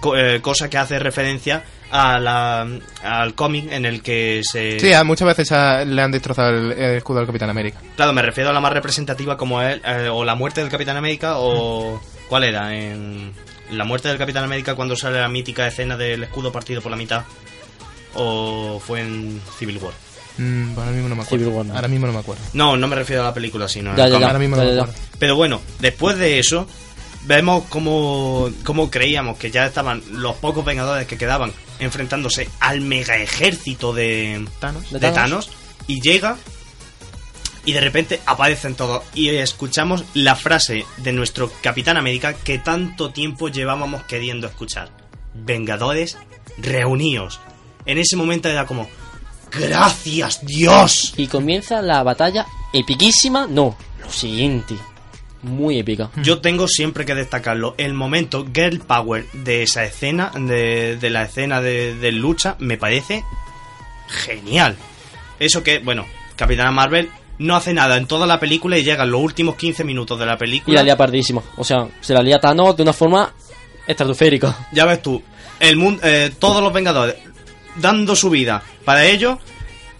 [0.00, 2.66] Co- eh, cosa que hace referencia a la,
[3.02, 4.78] al cómic en el que se...
[4.78, 7.80] Sí, a muchas veces a- le han destrozado el, el escudo al Capitán América.
[7.96, 10.96] Claro, me refiero a la más representativa como es eh, o la muerte del Capitán
[10.96, 12.72] América o ¿cuál era?
[12.74, 13.32] En
[13.72, 16.96] la muerte del Capitán América cuando sale la mítica escena del escudo partido por la
[16.96, 17.24] mitad
[18.14, 19.94] o fue en Civil War.
[20.38, 21.44] Mm, ahora mismo no me acuerdo.
[21.44, 21.74] Civil War, no.
[21.74, 22.42] Ahora mismo no me acuerdo.
[22.54, 24.16] No, no me refiero a la película, sino Ya, ya.
[24.16, 24.82] Ahora mismo no ya, me ya.
[24.82, 25.00] acuerdo.
[25.18, 26.66] Pero bueno, después de eso
[27.24, 33.16] vemos cómo, cómo creíamos que ya estaban los pocos Vengadores que quedaban enfrentándose al mega
[33.16, 34.90] ejército de Thanos.
[34.90, 35.46] de ¿De Thanos.
[35.46, 35.50] Thanos?
[35.86, 36.36] y llega
[37.64, 43.10] y de repente aparecen todos y escuchamos la frase de nuestro Capitán América que tanto
[43.10, 44.90] tiempo llevábamos queriendo escuchar.
[45.34, 46.16] Vengadores,
[46.58, 47.40] reuníos.
[47.86, 48.88] En ese momento era como,
[49.50, 51.14] gracias Dios.
[51.16, 53.46] Y comienza la batalla epiquísima.
[53.46, 54.74] No, lo siguiente.
[55.42, 56.10] Muy épica.
[56.16, 57.74] Yo tengo siempre que destacarlo.
[57.78, 62.76] El momento Girl Power de esa escena, de, de la escena de, de lucha, me
[62.76, 63.24] parece
[64.08, 64.76] genial.
[65.38, 66.04] Eso que, bueno,
[66.36, 70.18] Capitana Marvel no hace nada en toda la película y llegan los últimos 15 minutos
[70.18, 70.76] de la Y película.
[70.76, 71.42] la lía pardísima.
[71.56, 73.32] O sea, se la lía Thanos de una forma
[73.86, 74.68] estratosférica.
[74.72, 75.22] Ya ves tú,
[75.58, 77.16] el mundo, eh, todos los Vengadores
[77.76, 79.38] dando su vida para ello.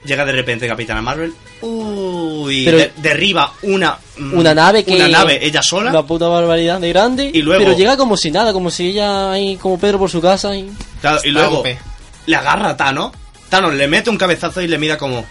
[0.04, 1.34] Llega de repente Capitana Marvel.
[1.60, 4.94] Uy, Pero- de- derriba una mm, Una nave que.
[4.96, 5.92] una nave ella sola.
[5.92, 7.30] La puta barbaridad de grande.
[7.34, 10.20] Y luego- Pero llega como si nada, como si ella ahí, como Pedro por su
[10.22, 10.56] casa.
[10.56, 10.70] Y...
[11.02, 11.62] Claro, y luego
[12.26, 13.12] le agarra a Thanos.
[13.50, 15.24] Thanos le mete un cabezazo y le mira como.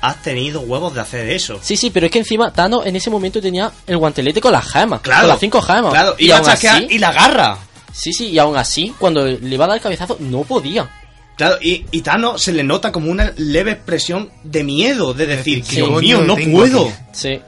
[0.00, 1.58] Has tenido huevos de hacer eso.
[1.60, 4.64] Sí, sí, pero es que encima Thanos en ese momento tenía el guantelete con las
[4.70, 5.00] gemas.
[5.00, 5.22] Claro.
[5.22, 5.90] Con las cinco gemas.
[5.92, 6.86] Claro, y iba a aún chasquear así.
[6.90, 7.58] y la agarra.
[7.92, 10.88] Sí, sí, y aún así, cuando le iba a dar el cabezazo, no podía.
[11.36, 15.64] Claro, y, y Thanos se le nota como una leve expresión de miedo, de decir,
[15.64, 15.76] Sí.
[15.76, 16.92] Dios mío, no puedo.
[17.12, 17.40] Sí.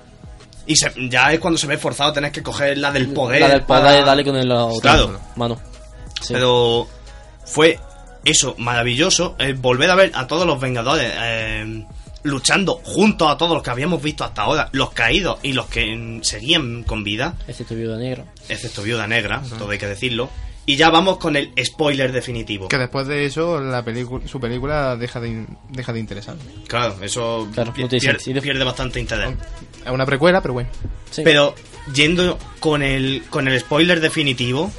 [0.67, 3.41] Y se- ya es cuando se ve forzado a tener que coger la del poder.
[3.43, 5.21] La del poder para- y darle con el otro Claro.
[5.37, 5.61] mano.
[6.21, 6.33] Sí.
[6.35, 6.89] Pero
[7.45, 7.79] fue
[8.25, 11.85] eso, maravilloso, eh, volver a ver a todos los Vengadores eh,
[12.23, 16.19] luchando juntos a todos los que habíamos visto hasta ahora, los caídos y los que
[16.23, 18.25] seguían con vida, Excepto Viuda Negra.
[18.49, 20.29] excepto Viuda Negra, todo hay que decirlo.
[20.67, 22.69] Y ya vamos con el spoiler definitivo.
[22.69, 26.37] Que después de eso, la película, su película deja de, in- deja de interesar.
[26.69, 27.89] Claro, eso Claro, pi- no
[28.43, 29.31] pierde bastante interés.
[29.85, 30.69] Es una precuela, pero bueno.
[31.11, 31.23] Sí.
[31.25, 31.55] Pero
[31.95, 34.71] yendo con el, con el spoiler definitivo,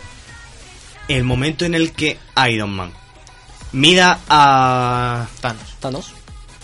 [1.08, 2.18] el momento en el que
[2.50, 2.94] Iron Man
[3.74, 5.28] mira a...
[5.42, 5.76] Thanos.
[5.80, 6.14] Thanos.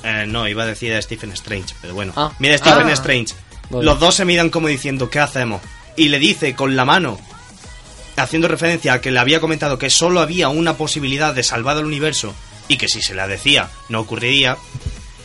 [0.07, 2.13] Eh, no, iba a decir a Stephen Strange, pero bueno.
[2.15, 2.31] Ah.
[2.39, 2.93] Mira Stephen Ah.
[2.93, 3.33] Strange.
[3.69, 5.61] Los dos se miran como diciendo, ¿qué hacemos?
[5.97, 7.19] Y le dice con la mano,
[8.15, 11.85] haciendo referencia a que le había comentado que solo había una posibilidad de salvar al
[11.85, 12.33] universo
[12.67, 14.57] y que si se la decía no ocurriría.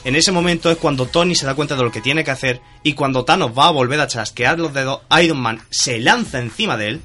[0.04, 2.60] En ese momento es cuando Tony se da cuenta de lo que tiene que hacer
[2.82, 6.76] y cuando Thanos va a volver a chasquear los dedos, Iron Man se lanza encima
[6.76, 7.00] de él,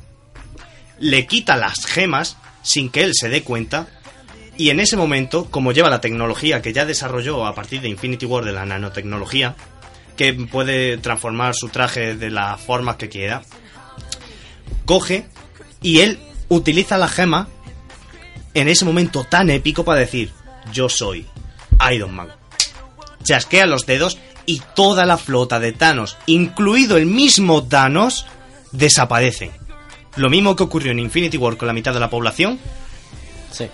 [1.00, 3.88] le quita las gemas sin que él se dé cuenta
[4.58, 8.26] y en ese momento, como lleva la tecnología que ya desarrolló a partir de Infinity
[8.26, 9.56] War de la nanotecnología,
[10.16, 13.44] que puede transformar su traje de las formas que quiera,
[14.86, 15.26] coge
[15.82, 17.48] y él utiliza la gema
[18.54, 20.32] en ese momento tan épico para decir,
[20.74, 21.28] yo soy
[21.92, 22.30] Iron Man.
[23.24, 28.26] Chasquea los dedos y toda la flota de Thanos, incluido el mismo Thanos,
[28.72, 29.52] desaparecen.
[30.16, 32.60] Lo mismo que ocurrió en Infinity War con la mitad de la población,
[33.52, 33.68] Sí.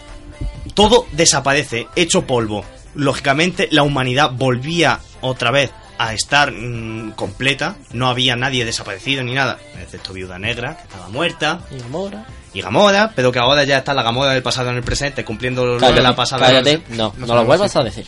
[0.74, 2.64] Todo desaparece, hecho polvo.
[2.96, 7.76] Lógicamente, la humanidad volvía otra vez a estar mm, completa.
[7.92, 12.26] No había nadie desaparecido ni nada, excepto Viuda Negra, que estaba muerta, Y Gamora.
[12.54, 15.66] y Gamora, pero que ahora ya está la Gamora del pasado en el presente, cumpliendo
[15.66, 16.46] lo de la pasada.
[16.48, 16.82] cállate.
[16.90, 18.06] No, no, lo vuelvas a decir.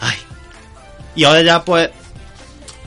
[0.00, 0.16] Ay.
[1.14, 1.90] Y ahora ya, pues,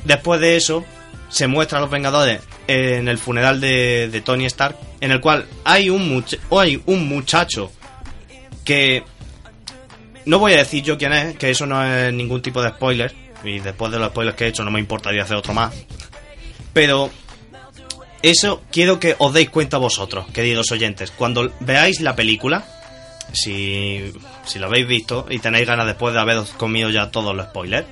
[0.03, 0.83] después de eso,
[1.29, 5.45] se muestra a los Vengadores en el funeral de, de Tony Stark, en el cual
[5.63, 7.71] hay un, much- hay un muchacho
[8.69, 9.03] que
[10.25, 13.15] no voy a decir yo quién es, que eso no es ningún tipo de spoiler,
[13.43, 15.73] y después de los spoilers que he hecho no me importaría hacer otro más,
[16.71, 17.09] pero
[18.21, 22.63] eso quiero que os deis cuenta vosotros, queridos oyentes, cuando veáis la película,
[23.33, 24.13] si,
[24.45, 27.87] si lo habéis visto y tenéis ganas después de haberos comido ya todos los spoilers,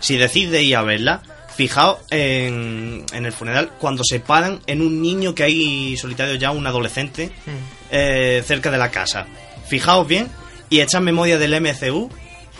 [0.00, 1.22] si decís de ir a verla,
[1.56, 6.50] fijaos en, en el funeral cuando se paran en un niño que hay solitario ya,
[6.50, 7.32] un adolescente,
[7.90, 9.26] eh, cerca de la casa.
[9.70, 10.28] Fijaos bien
[10.68, 12.10] y echad memoria del MCU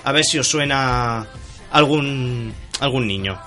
[0.05, 1.27] a ver si os suena
[1.73, 3.39] algún algún niño.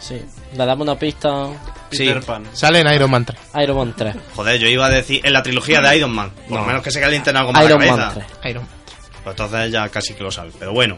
[0.00, 0.20] Sí.
[0.56, 1.48] Le damos una pista.
[1.90, 2.10] Sí.
[2.54, 3.38] Sale en Iron Man 3.
[3.62, 4.16] Iron Man 3.
[4.34, 6.32] Joder, yo iba a decir en la trilogía de Iron Man.
[6.48, 8.26] Por lo menos que se calienten algo más Iron la Man cabeza.
[8.40, 8.50] 3.
[8.50, 8.72] Iron Man.
[9.22, 10.96] Pues entonces ya casi que lo sabe, pero bueno.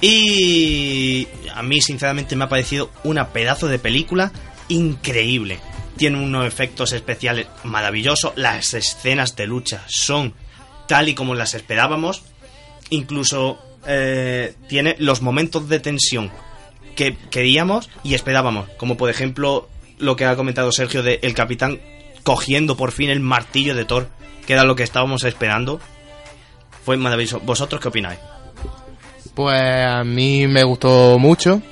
[0.00, 4.32] Y a mí sinceramente me ha parecido una pedazo de película
[4.68, 5.60] increíble.
[5.98, 10.32] Tiene unos efectos especiales maravillosos, las escenas de lucha son
[10.86, 12.22] tal y como las esperábamos.
[12.88, 16.30] Incluso eh, tiene los momentos de tensión
[16.96, 19.68] que queríamos y esperábamos, como por ejemplo
[19.98, 21.80] lo que ha comentado Sergio de el capitán
[22.22, 24.08] cogiendo por fin el martillo de Thor,
[24.46, 25.80] que era lo que estábamos esperando.
[26.84, 27.40] Fue maravilloso.
[27.40, 28.18] ¿Vosotros qué opináis?
[29.34, 31.62] Pues a mí me gustó mucho.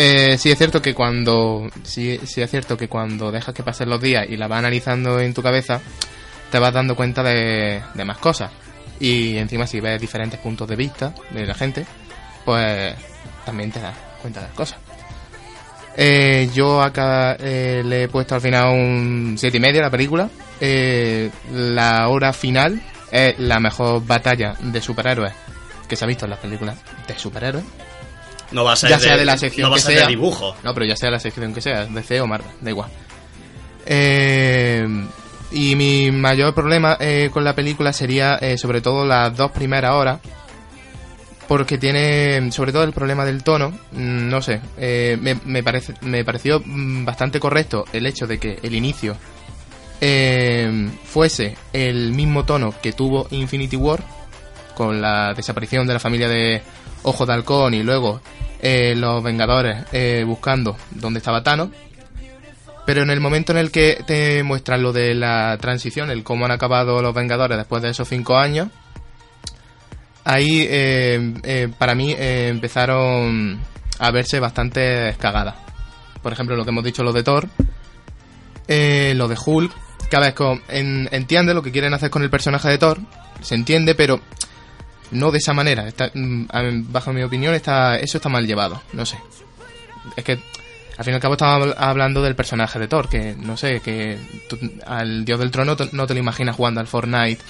[0.00, 3.90] Eh, sí es cierto que cuando sí, sí es cierto que cuando dejas que pasen
[3.90, 5.80] los días y la vas analizando en tu cabeza,
[6.52, 8.52] te vas dando cuenta de, de más cosas.
[9.00, 11.84] Y encima si ves diferentes puntos de vista de la gente,
[12.44, 12.94] pues
[13.44, 14.78] también te das cuenta de las cosas.
[15.96, 19.90] Eh, yo acá eh, le he puesto al final un siete y medio a la
[19.90, 20.30] película.
[20.60, 22.80] Eh, la hora final
[23.10, 25.32] es la mejor batalla de superhéroes
[25.88, 26.78] que se ha visto en las películas
[27.08, 27.64] de superhéroes.
[28.52, 30.00] No va a ser ya de, sea de la sección no va que sea.
[30.02, 30.56] de dibujo.
[30.62, 32.90] No, pero ya sea la sección que sea, DC o Marvel, da igual.
[33.86, 34.86] Eh,
[35.50, 39.92] y mi mayor problema eh, con la película sería eh, sobre todo las dos primeras
[39.92, 40.20] horas.
[41.46, 43.70] Porque tiene sobre todo el problema del tono.
[43.92, 48.38] mm, No sé, eh, me, me parece, me pareció mm, bastante correcto el hecho de
[48.38, 49.16] que el inicio
[50.00, 54.02] eh, fuese el mismo tono que tuvo Infinity War.
[54.74, 56.62] Con la desaparición de la familia de
[57.02, 58.20] Ojo de Halcón y luego
[58.60, 61.68] eh, los Vengadores eh, buscando dónde estaba Thanos.
[62.86, 66.46] Pero en el momento en el que te muestran lo de la transición, el cómo
[66.46, 68.68] han acabado los Vengadores después de esos cinco años,
[70.24, 73.58] ahí eh, para mí empezaron
[73.98, 75.56] a verse bastante cagadas.
[76.22, 77.48] Por ejemplo, lo que hemos dicho, lo de Thor,
[78.68, 79.72] lo de Hulk,
[80.10, 82.98] cada vez con, en- entiende lo que quieren hacer con el personaje de Thor,
[83.42, 84.20] se entiende, pero
[85.10, 85.86] no de esa manera.
[85.88, 86.46] Está, mm,
[86.92, 88.80] bajo mi opinión, está, eso está mal llevado.
[88.92, 89.18] No sé.
[90.16, 90.32] Es que
[90.96, 93.80] al fin y al cabo estamos habl- hablando del personaje de Thor, que no sé,
[93.80, 97.40] que tú- al dios del trono no te lo imaginas jugando al Fortnite.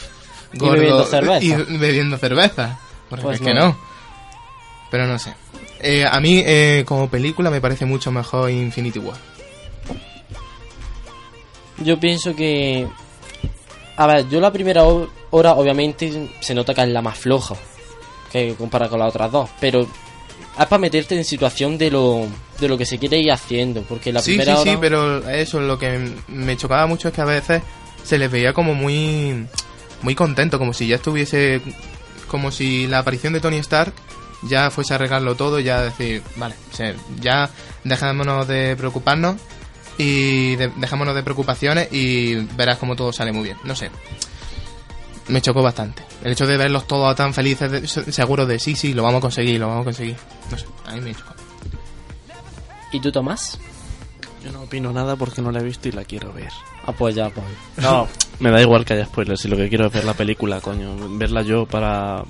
[0.52, 1.44] Y bebiendo cerveza.
[1.44, 2.78] y bebiendo cerveza.
[3.08, 3.68] Porque Pues es que no.
[3.68, 3.78] no.
[4.90, 5.34] Pero no sé.
[5.80, 9.16] Eh, a mí, eh, como película, me parece mucho mejor Infinity War.
[11.78, 12.88] Yo pienso que.
[13.98, 17.54] A ver, yo la primera ho- hora, obviamente, se nota que es la más floja.
[18.32, 19.50] Que comparada con las otras dos.
[19.60, 22.26] Pero es para meterte en situación de lo,
[22.60, 23.82] de lo que se quiere ir haciendo.
[23.82, 24.70] Porque la sí, primera sí, hora.
[24.72, 27.62] sí, pero eso lo que me chocaba mucho es que a veces
[28.04, 29.46] se les veía como muy
[30.02, 31.60] muy contento, como si ya estuviese
[32.28, 33.92] como si la aparición de Tony Stark
[34.44, 36.54] ya fuese a arreglarlo todo, ya decir, vale,
[37.20, 37.50] ya
[37.82, 39.36] dejémonos de preocuparnos
[39.98, 43.56] y de- dejémonos de preocupaciones y verás como todo sale muy bien.
[43.64, 43.90] No sé.
[45.28, 46.02] Me chocó bastante.
[46.24, 49.18] El hecho de verlos todos tan felices, de- se- seguros de sí, sí, lo vamos
[49.18, 50.16] a conseguir, lo vamos a conseguir.
[50.50, 51.34] No sé, a mí me chocó.
[52.92, 53.58] ¿Y tú, Tomás?
[54.42, 56.50] Yo no opino nada porque no la he visto y la quiero ver.
[56.86, 57.44] Ah, pues ya, pues.
[57.76, 58.08] No,
[58.38, 59.40] me da igual que haya spoilers.
[59.40, 60.96] Si lo que quiero es ver la película, coño.
[61.18, 62.22] Verla yo para.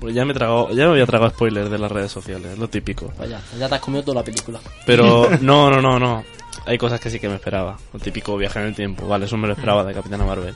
[0.00, 2.68] Pues ya me he tragado, ya me había tragado spoilers de las redes sociales, lo
[2.70, 3.12] típico.
[3.16, 4.60] Pues ya, ya te has comido toda la película.
[4.86, 6.24] Pero no, no, no, no.
[6.68, 7.78] Hay cosas que sí que me esperaba.
[7.92, 9.06] Lo típico viaje en el tiempo.
[9.08, 10.54] Vale, eso me lo esperaba de Capitana Marvel.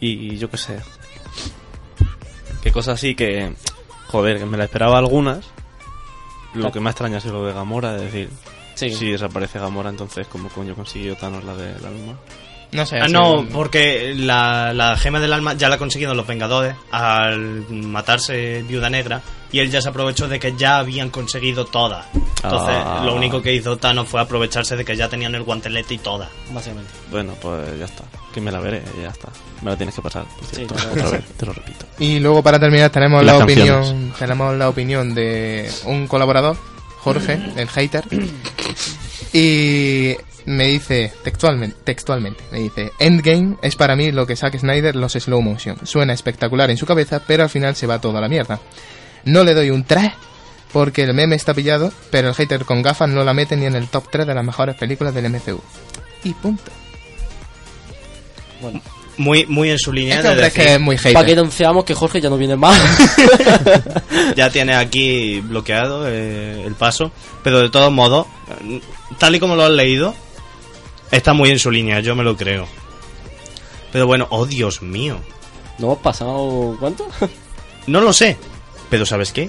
[0.00, 0.78] Y yo qué sé.
[2.62, 3.52] Qué cosas así que.
[4.08, 5.44] Joder, que me la esperaba algunas.
[6.54, 8.28] Lo que me extraña es lo de Gamora, es decir,
[8.74, 8.90] Sí.
[8.90, 12.18] si desaparece Gamora, entonces, ¿cómo coño consiguió Thanos la de la alma?
[12.72, 12.98] No sé.
[13.00, 17.64] Ah, no, porque la, la gema del alma ya la han conseguido los Vengadores al
[17.70, 19.22] matarse Viuda Negra
[19.52, 22.06] y él ya se aprovechó de que ya habían conseguido todas.
[22.42, 23.02] Entonces, Ah.
[23.04, 26.28] lo único que hizo Thanos fue aprovecharse de que ya tenían el guantelete y todas.
[26.52, 26.90] Básicamente.
[27.10, 28.02] Bueno, pues ya está.
[28.34, 29.28] Que me la veré, ya está.
[29.60, 30.74] Me la tienes que pasar, por Sí, cierto.
[30.74, 31.86] te la Otra vez, te lo repito.
[32.00, 34.16] Y luego para terminar tenemos la opinión, canciones.
[34.18, 36.56] tenemos la opinión de un colaborador,
[37.00, 38.04] Jorge, el hater.
[39.32, 40.16] Y
[40.46, 45.12] me dice textualmente, textualmente, me dice, Endgame es para mí lo que Zack Snyder los
[45.12, 45.76] slow motion.
[45.86, 48.58] Suena espectacular en su cabeza, pero al final se va toda la mierda.
[49.24, 50.12] No le doy un 3
[50.72, 53.76] porque el meme está pillado, pero el hater con gafas no la mete ni en
[53.76, 55.60] el top 3 de las mejores películas del MCU.
[56.24, 56.70] Y punto.
[58.60, 58.80] Bueno,
[59.18, 61.36] Muy, muy en su línea Este de decir- que es muy para que hater.
[61.36, 62.80] denunciamos que Jorge ya no viene más.
[64.36, 67.12] ya tiene aquí bloqueado eh, el paso,
[67.42, 68.26] pero de todos modos,
[69.18, 70.14] tal y como lo has leído,
[71.10, 72.66] está muy en su línea, yo me lo creo.
[73.92, 75.18] Pero bueno, oh Dios mío,
[75.78, 77.06] ¿No hemos pasado cuánto?
[77.86, 78.38] no lo sé,
[78.92, 79.48] pero ¿sabes qué?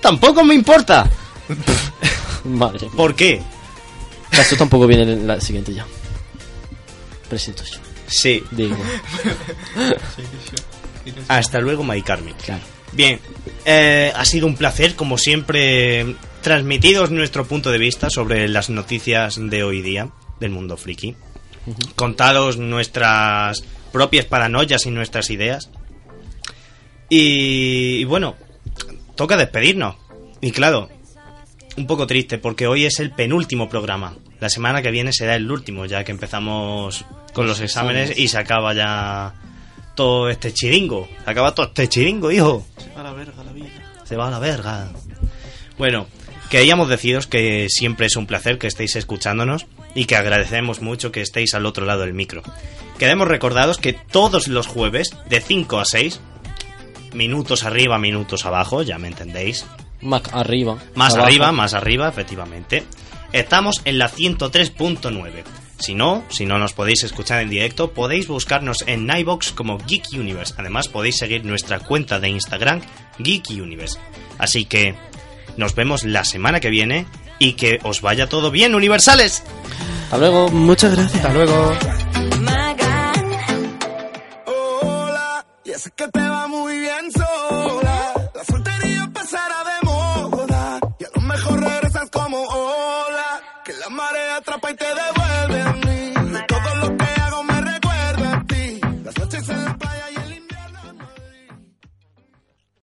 [0.00, 1.10] Tampoco me importa.
[2.44, 2.88] Madre.
[2.96, 3.42] ¿Por qué?
[4.30, 5.84] Esto tampoco viene en la siguiente ya.
[7.28, 7.80] Presento yo.
[8.06, 8.76] Sí, Digo,
[11.26, 12.34] hasta luego, Mike Carmen.
[12.44, 12.62] claro.
[12.92, 13.18] Bien,
[13.64, 19.36] eh, ha sido un placer, como siempre, transmitidos nuestro punto de vista sobre las noticias
[19.40, 21.16] de hoy día del mundo friki.
[21.96, 25.70] Contaros nuestras propias paranoias y nuestras ideas.
[27.08, 28.36] Y, y bueno,
[29.16, 29.96] toca despedirnos.
[30.40, 30.88] Y claro,
[31.76, 34.14] un poco triste porque hoy es el penúltimo programa.
[34.40, 38.38] La semana que viene será el último, ya que empezamos con los exámenes y se
[38.38, 39.34] acaba ya
[39.94, 41.08] todo este chiringo.
[41.24, 42.66] Se acaba todo este chiringo, hijo.
[42.96, 43.68] A la verga la vida.
[44.04, 44.88] Se va a la verga.
[45.78, 46.06] Bueno,
[46.50, 51.22] queríamos deciros que siempre es un placer que estéis escuchándonos y que agradecemos mucho que
[51.22, 52.42] estéis al otro lado del micro.
[52.98, 56.20] Queremos recordaros que todos los jueves, de 5 a 6,
[57.16, 59.66] minutos arriba, minutos abajo, ya me entendéis,
[60.02, 60.76] Más arriba.
[60.94, 61.26] más abajo.
[61.26, 62.84] arriba, más arriba, efectivamente.
[63.32, 65.42] Estamos en la 103.9.
[65.78, 70.06] Si no, si no nos podéis escuchar en directo, podéis buscarnos en iBox como Geek
[70.12, 70.54] Universe.
[70.56, 72.80] Además, podéis seguir nuestra cuenta de Instagram,
[73.18, 73.98] Geek Universe.
[74.38, 74.94] Así que
[75.56, 77.06] nos vemos la semana que viene
[77.38, 79.42] y que os vaya todo bien, universales.
[80.04, 80.48] Hasta luego.
[80.50, 81.16] Muchas gracias.
[81.22, 81.72] Hasta luego.
[86.88, 87.25] answer.